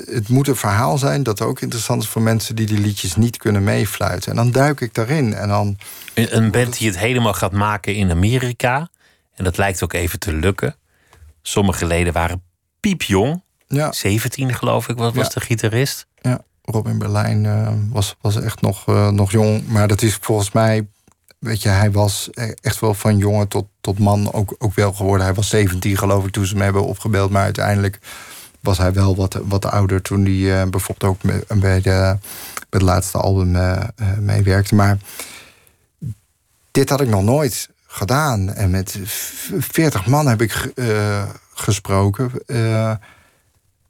[0.05, 3.37] het moet een verhaal zijn dat ook interessant is voor mensen die die liedjes niet
[3.37, 4.31] kunnen meefluiten.
[4.31, 5.35] En dan duik ik daarin.
[5.35, 5.79] En dan,
[6.15, 8.89] een band die het helemaal gaat maken in Amerika.
[9.35, 10.77] En dat lijkt ook even te lukken.
[11.43, 12.43] Sommige leden waren
[12.81, 13.43] piepjong.
[13.67, 13.93] Ja.
[13.93, 16.07] 17 geloof ik was, was de gitarist.
[16.21, 19.69] Ja, Robin Berlijn uh, was, was echt nog, uh, nog jong.
[19.69, 20.87] Maar dat is volgens mij
[21.39, 22.31] weet je, hij was
[22.61, 25.27] echt wel van jongen tot, tot man ook, ook wel geworden.
[25.27, 27.31] Hij was 17 geloof ik toen ze hem hebben opgebeld.
[27.31, 27.99] Maar uiteindelijk
[28.61, 31.21] was hij wel wat, wat ouder toen hij uh, bijvoorbeeld ook
[31.61, 32.17] bij, de,
[32.71, 33.83] het laatste album uh,
[34.21, 34.75] meewerkte.
[34.75, 34.99] Maar
[36.71, 38.55] dit had ik nog nooit gedaan.
[38.55, 38.99] En met
[39.59, 40.73] 40 man heb ik
[41.55, 42.31] gesproken.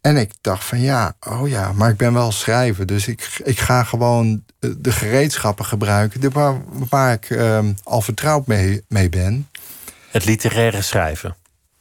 [0.08, 2.86] En ik dacht van ja, oh ja, maar ik ben wel schrijver.
[2.86, 6.54] Dus ik, ik ga gewoon de gereedschappen gebruiken de waar,
[6.88, 9.48] waar ik ehm, al vertrouwd mee, mee ben.
[10.10, 11.36] Het literaire schrijven.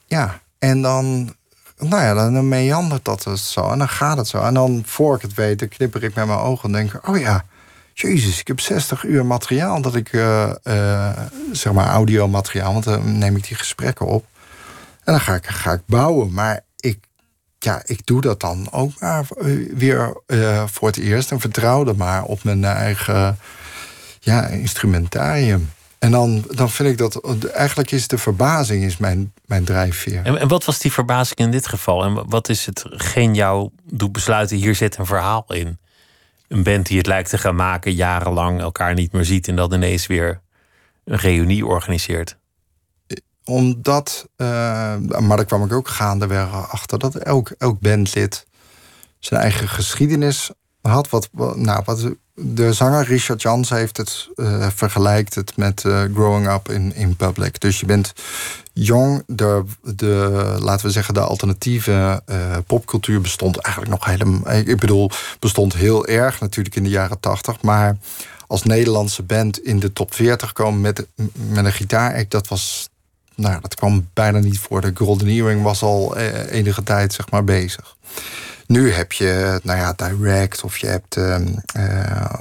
[0.05, 1.35] Ja, en dan,
[1.77, 3.69] nou ja, dan meandert dat het zo.
[3.69, 4.41] En dan gaat het zo.
[4.41, 7.17] En dan, voor ik het weet, dan knipper ik met mijn ogen en denk oh
[7.17, 7.45] ja,
[7.93, 11.09] jezus, ik heb 60 uur materiaal dat ik, uh, uh,
[11.51, 14.25] zeg maar, audiomateriaal, want dan neem ik die gesprekken op.
[15.03, 16.33] En dan ga ik, ga ik bouwen.
[16.33, 16.65] Maar
[17.59, 21.93] ja, ik doe dat dan ook maar eh, weer uh, voor het eerst en vertrouwde
[21.93, 23.37] maar op mijn eigen
[24.19, 25.69] ja, instrumentarium.
[25.99, 30.21] En dan, dan vind ik dat eigenlijk is de verbazing is mijn, mijn drijfveer.
[30.23, 32.03] En, en wat was die verbazing in dit geval?
[32.03, 35.77] En wat is hetgeen jou doet besluiten, hier zit een verhaal in?
[36.47, 39.73] Een band die het lijkt te gaan maken, jarenlang elkaar niet meer ziet en dan
[39.73, 40.41] ineens weer
[41.03, 42.37] een reunie organiseert
[43.47, 44.47] omdat, uh,
[44.97, 48.45] maar daar kwam ik ook gaandeweg achter, dat elk, elk bandlid
[49.19, 51.09] zijn eigen geschiedenis had.
[51.09, 56.49] Wat, nou, wat de zanger Richard Jans heeft het, uh, vergelijkt het met uh, growing
[56.51, 57.59] up in, in public.
[57.59, 58.13] Dus je bent
[58.73, 62.21] jong, de, de, laten we zeggen, de alternatieve
[62.67, 64.53] popcultuur bestond eigenlijk nog helemaal.
[64.53, 67.97] Ik bedoel, bestond heel erg natuurlijk in de jaren tachtig, maar
[68.47, 72.89] als Nederlandse band in de top 40 komen met, met een gitaar, dat was
[73.37, 74.81] nou, dat kwam bijna niet voor.
[74.81, 77.95] De Golden Earring was al eh, enige tijd zeg maar, bezig.
[78.67, 81.35] Nu heb je, nou ja, Direct of je hebt, uh,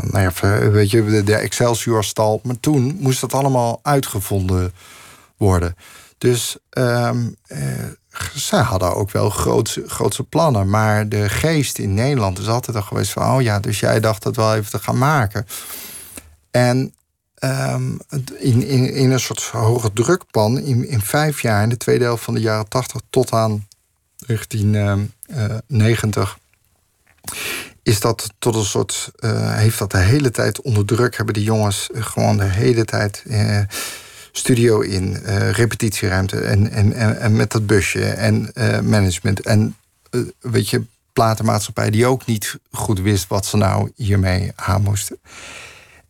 [0.00, 2.40] nou ja, weet je, de Excelsior-stal.
[2.42, 4.72] Maar toen moest dat allemaal uitgevonden
[5.36, 5.76] worden.
[6.18, 7.36] Dus um,
[8.34, 10.70] zij hadden ook wel grootse, grootse plannen.
[10.70, 13.34] Maar de geest in Nederland is altijd al geweest van...
[13.34, 15.46] oh ja, dus jij dacht het wel even te gaan maken.
[16.50, 16.94] En
[17.44, 17.98] um,
[18.38, 18.62] in,
[18.94, 22.40] in, een soort hoge drukpan in, in vijf jaar, in de tweede helft van de
[22.40, 23.66] jaren 80 tot aan
[24.26, 26.38] 1990,
[27.82, 29.10] is dat tot een soort.
[29.18, 33.24] Uh, heeft dat de hele tijd onder druk, hebben die jongens gewoon de hele tijd.
[34.32, 35.16] Studio in,
[35.50, 38.50] repetitieruimte en, en, en, en, met dat busje en
[38.82, 39.40] management.
[39.40, 39.76] En
[40.40, 45.18] weet je, platenmaatschappij die ook niet goed wist wat ze nou hiermee aan moesten.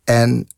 [0.05, 0.49] En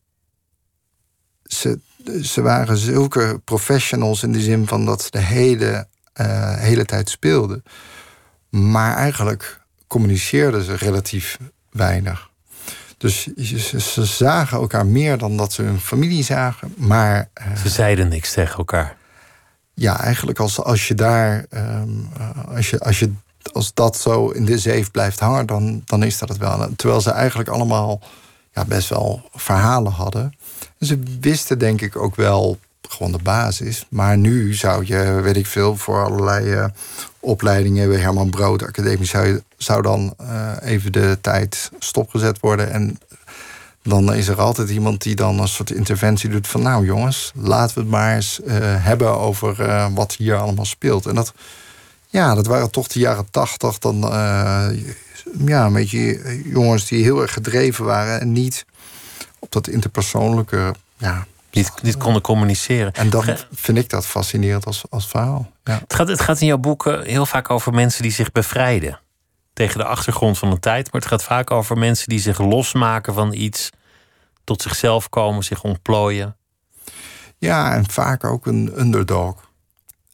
[1.49, 1.78] ze,
[2.22, 5.86] ze waren zulke professionals in de zin van dat ze de hele,
[6.20, 7.62] uh, hele tijd speelden.
[8.49, 11.38] Maar eigenlijk communiceerden ze relatief
[11.70, 12.30] weinig.
[12.99, 16.74] Dus ze, ze, zagen elkaar meer dan dat ze hun familie zagen.
[16.76, 18.96] Maar, uh, ze zeiden niks tegen elkaar.
[19.74, 21.44] Ja, eigenlijk als, als je daar.
[21.51, 22.09] Um,
[22.49, 23.12] als, je, als, je,
[23.53, 26.68] als dat zo in de zeef blijft hangen, dan, dan is dat het wel.
[26.76, 28.01] Terwijl ze eigenlijk allemaal
[28.53, 30.32] ja, best wel verhalen hadden.
[30.80, 32.58] Ze wisten denk ik ook wel
[32.88, 33.86] gewoon de basis.
[33.88, 36.64] Maar nu zou je, weet ik veel, voor allerlei uh,
[37.20, 42.70] opleidingen bij Herman Brood Academie zou, zou dan uh, even de tijd stopgezet worden.
[42.70, 42.98] En
[43.82, 47.74] dan is er altijd iemand die dan een soort interventie doet van nou jongens, laten
[47.74, 51.06] we het maar eens uh, hebben over wat hier allemaal speelt.
[51.06, 51.32] En dat,
[52.06, 53.78] ja, dat waren toch de jaren tachtig.
[53.78, 53.98] Dan
[55.46, 58.64] ja, een beetje jongens die heel erg gedreven waren en niet
[59.39, 60.74] op dat interpersoonlijke.
[60.97, 62.93] Ja, niet, niet konden communiceren.
[62.93, 65.51] En dan vind ik dat fascinerend als, als verhaal.
[65.64, 65.78] Ja.
[65.78, 69.01] Het, gaat, het gaat in jouw boeken heel vaak over mensen die zich bevrijden.
[69.53, 70.93] Tegen de achtergrond van de tijd.
[70.93, 73.70] Maar het gaat vaak over mensen die zich losmaken van iets.
[74.45, 76.36] Tot zichzelf komen, zich ontplooien.
[77.39, 79.51] Ja, en vaak ook een underdog.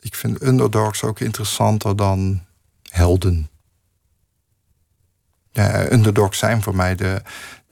[0.01, 2.45] Ik vind underdogs ook interessanter dan
[2.91, 3.49] helden.
[5.51, 7.23] Ja, underdogs zijn voor mij de,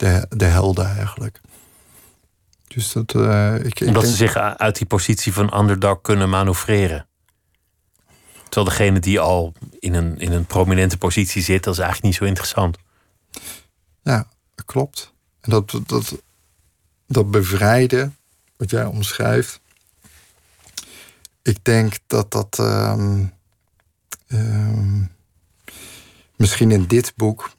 [0.03, 1.41] de, de helden eigenlijk.
[2.69, 7.07] Dus dat, uh, ik, Omdat ik ze zich uit die positie van underdog kunnen manoeuvreren.
[8.49, 12.21] Terwijl degene die al in een, in een prominente positie zit, dat is eigenlijk niet
[12.21, 12.79] zo interessant.
[14.03, 14.27] Ja,
[14.65, 15.13] klopt.
[15.41, 16.23] En dat, dat,
[17.07, 18.17] dat bevrijden,
[18.57, 19.61] wat jij omschrijft.
[21.43, 23.33] Ik denk dat dat um,
[24.29, 25.13] um,
[26.37, 27.51] misschien in dit boek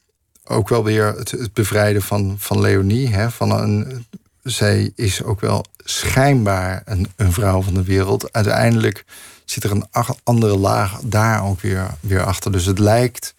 [0.45, 3.07] ook wel weer het, bevrijden van, van Leonie.
[3.07, 4.05] Hè, van een,
[4.43, 8.33] zij is ook wel schijnbaar een, een vrouw van de wereld.
[8.33, 9.05] Uiteindelijk
[9.45, 9.87] zit er een
[10.23, 12.51] andere laag daar ook weer, weer achter.
[12.51, 13.35] Dus het lijkt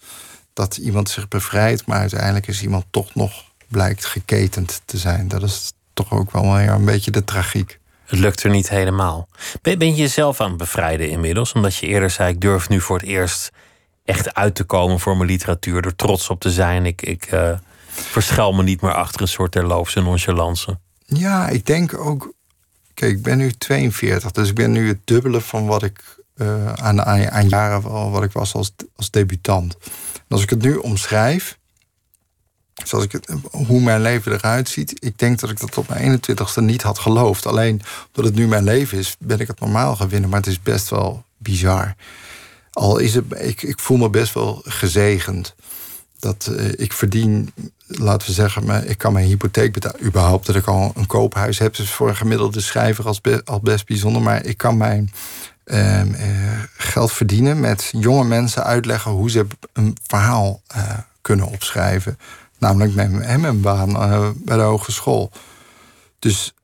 [0.52, 5.28] dat iemand zich bevrijdt, maar uiteindelijk is iemand toch nog blijkt geketend te zijn.
[5.28, 7.78] Dat is toch ook wel een beetje de tragiek.
[8.04, 9.28] Het lukt er niet helemaal.
[9.62, 11.52] Ben je jezelf aan het bevrijden inmiddels?
[11.52, 13.50] Omdat je eerder zei: ik durf nu voor het eerst
[14.04, 16.86] echt uit te komen voor mijn literatuur, er trots op te zijn.
[16.86, 20.78] Ik, ik uh, verschuil me niet meer achter een soort terloofse nonchalance.
[21.06, 22.32] Ja, ik denk ook.
[22.94, 26.72] Kijk, ik ben nu 42, dus ik ben nu het dubbele van wat ik eh,
[26.72, 29.76] aan, aan, jaren wat ik was als, als debutant.
[30.14, 31.58] En als ik het nu omschrijf,
[32.84, 36.20] zoals ik het, hoe mijn leven eruit ziet, ik denk dat ik dat op mijn
[36.20, 37.46] 21ste niet had geloofd.
[37.46, 40.30] Alleen omdat het nu mijn leven is, ben ik het normaal gaan winnen.
[40.30, 41.94] Maar het is best wel bizar.
[42.74, 45.54] Al is het, ik, ik voel me best wel gezegend.
[46.18, 47.52] Dat eh, ik verdien,
[47.86, 50.04] laten we zeggen, maar ik kan mijn hypotheek betalen.
[50.04, 53.86] Überhaupt dat ik al een koophuis heb, is voor een gemiddelde schrijver als al best
[53.86, 54.22] bijzonder.
[54.22, 55.12] Maar ik kan mijn
[55.64, 62.18] ehm, eh, geld verdienen met jonge mensen uitleggen hoe ze een verhaal eh, kunnen opschrijven.
[62.58, 63.92] Namelijk met mijn, baan
[64.36, 65.30] bij de hogeschool.
[66.18, 66.54] Dus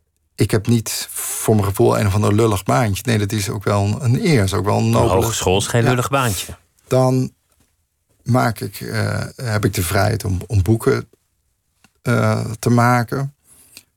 [0.41, 3.03] ik heb niet voor mijn gevoel een of ander lullig baantje.
[3.07, 4.43] Nee, dat is ook wel een, eer.
[4.43, 5.15] is ook wel een nobele...
[5.15, 6.57] hogeschool is geen lullig baantje.
[6.87, 7.33] Dan
[8.23, 11.09] maak ik, eh, heb ik de vrijheid om, om boeken
[12.03, 13.35] eh, te maken.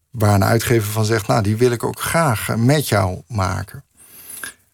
[0.10, 3.84] Waar een uitgever van zegt, nou, die wil ik ook graag met jou maken.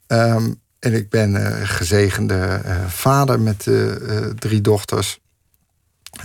[0.07, 3.67] Ehm, en ik ben eh, gezegende vader met
[4.35, 5.19] drie dochters.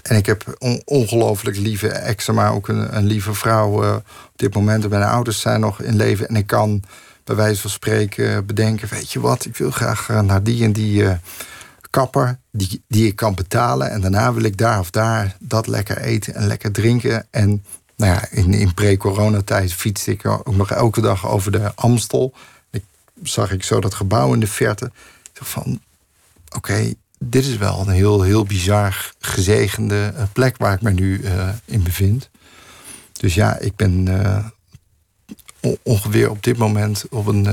[0.05, 4.33] En ik heb on- ongelooflijk lieve exen, maar ook een, een lieve vrouw eh, op
[4.37, 4.89] dit moment.
[4.89, 6.29] Mijn ouders zijn nog in leven.
[6.29, 6.83] En ik kan
[7.25, 10.73] bij wijze van spreken bedenken: weet je wat, ik wil graag eh, naar die en
[10.73, 11.17] die eh,
[11.91, 13.91] kapper, die, die ik kan betalen.
[13.91, 17.27] En daarna wil ik daar of daar dat lekker eten en lekker drinken.
[17.31, 17.65] En
[17.97, 22.35] nou ja, in, in pre-coronatijd fietste ik ook nog elke dag over de Amstel.
[22.71, 22.85] Ik
[23.23, 24.85] zag ik zo dat gebouw in de verte.
[25.23, 25.81] Ik dacht van,
[26.57, 26.95] oké,
[27.25, 31.49] dit is wel een heel, heel bizar gezegende eh, plek waar ik me nu eh,
[31.65, 32.31] in bevind.
[33.13, 34.45] Dus ja, ik ben eh,
[35.61, 37.47] on- ongeveer op dit moment op een,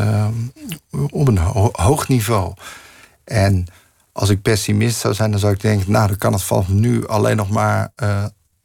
[0.92, 2.54] op een ho- hoog niveau.
[3.24, 3.66] En
[4.12, 5.92] als ik pessimist zou zijn, dan zou ik denken...
[5.92, 7.92] nou, dan kan het van nu alleen nog maar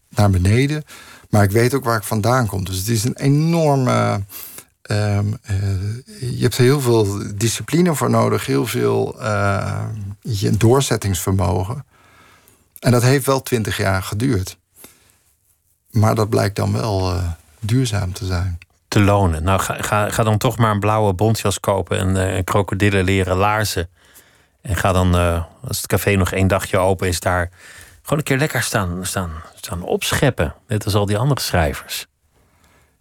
[0.09, 0.85] naar beneden.
[1.31, 2.65] Maar ik weet ook waar ik vandaan kom.
[2.65, 4.25] Dus het is een enorme...
[4.87, 5.57] ehm, eh,
[6.21, 8.47] je hebt er heel veel discipline voor nodig.
[8.47, 9.85] Heel veel eh,
[10.21, 11.85] je doorzettingsvermogen.
[12.79, 14.59] En dat heeft wel twintig jaar geduurd.
[15.91, 17.29] Maar dat blijkt dan wel eh,
[17.61, 18.59] duurzaam te zijn.
[18.89, 19.43] te lonen.
[19.43, 23.37] Nou, ga, ga, ga dan toch maar een blauwe bontjas kopen en eh krokodillen leren
[23.37, 23.89] laarzen.
[24.61, 25.15] En ga dan,
[25.69, 27.51] als het café nog één dagje open is, daar
[28.03, 30.55] gewoon een keer lekker staan, staan, staan opscheppen.
[30.67, 32.07] Net als al die andere schrijvers.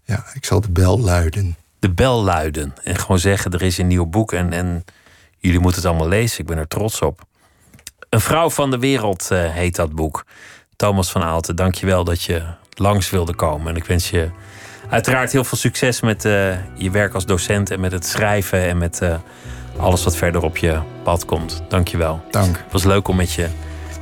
[0.03, 1.55] Ja, ik zal de bel luiden.
[1.85, 4.83] De bel luiden en gewoon zeggen: er is een nieuw boek en, en
[5.37, 6.39] jullie moeten het allemaal lezen.
[6.39, 7.21] Ik ben er trots op.
[8.09, 10.25] Een vrouw van de wereld eh, heet dat boek.
[10.75, 13.67] Thomas van Aalten, dank je wel dat je langs wilde komen.
[13.67, 14.29] En ik wens je
[14.89, 16.31] uiteraard heel veel succes met eh,
[16.75, 19.15] je werk als docent en met het schrijven en met eh,
[19.77, 21.63] alles wat verder op je pad komt.
[21.69, 22.23] Dank je wel.
[22.31, 22.57] Dank.
[22.57, 23.47] Het was leuk om met je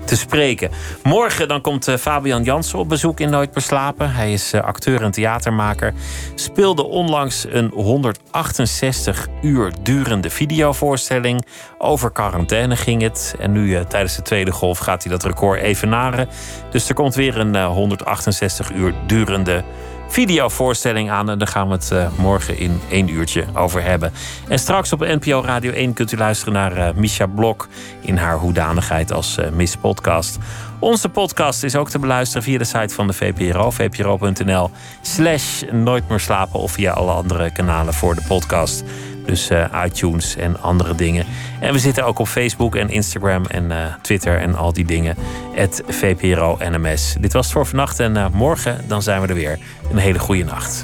[0.06, 0.70] te spreken.
[1.04, 4.12] Morgen dan komt eh, Fabian Jansen op bezoek in Nooit meer slapen.
[4.12, 5.94] Hij is eh, acteur en theatermaker.
[6.36, 11.46] Speelde onlangs een 168 uur durende videovoorstelling.
[11.78, 13.36] Over quarantaine ging het.
[13.40, 16.28] En nu eh, tijdens de tweede golf gaat hij dat record evenaren.
[16.72, 19.64] Dus er komt weer een eh, 168 uur durende
[20.14, 21.30] videovoorstelling aan.
[21.30, 24.14] En daar gaan we het eh, morgen in één uurtje over hebben.
[24.48, 27.68] En straks op NPO Radio 1 kunt u luisteren naar eh Misha Blok
[28.02, 30.38] in haar hoedanigheid als eh, Miss Podcast.
[30.80, 36.10] Onze podcast is ook te beluisteren via de site van de VPRO, vpro.nl slash nooit
[36.10, 38.84] meer slapen of via alle andere kanalen voor de podcast.
[39.26, 41.26] Dus eh, iTunes en andere dingen.
[41.60, 45.16] En we zitten ook op Facebook en Instagram en eh, Twitter en al die dingen.
[45.52, 47.16] Het VPRO NMS.
[47.20, 49.60] Dit was het voor vannacht en eh, morgen dan zijn we er weer.
[49.92, 50.84] Een hele goede nacht.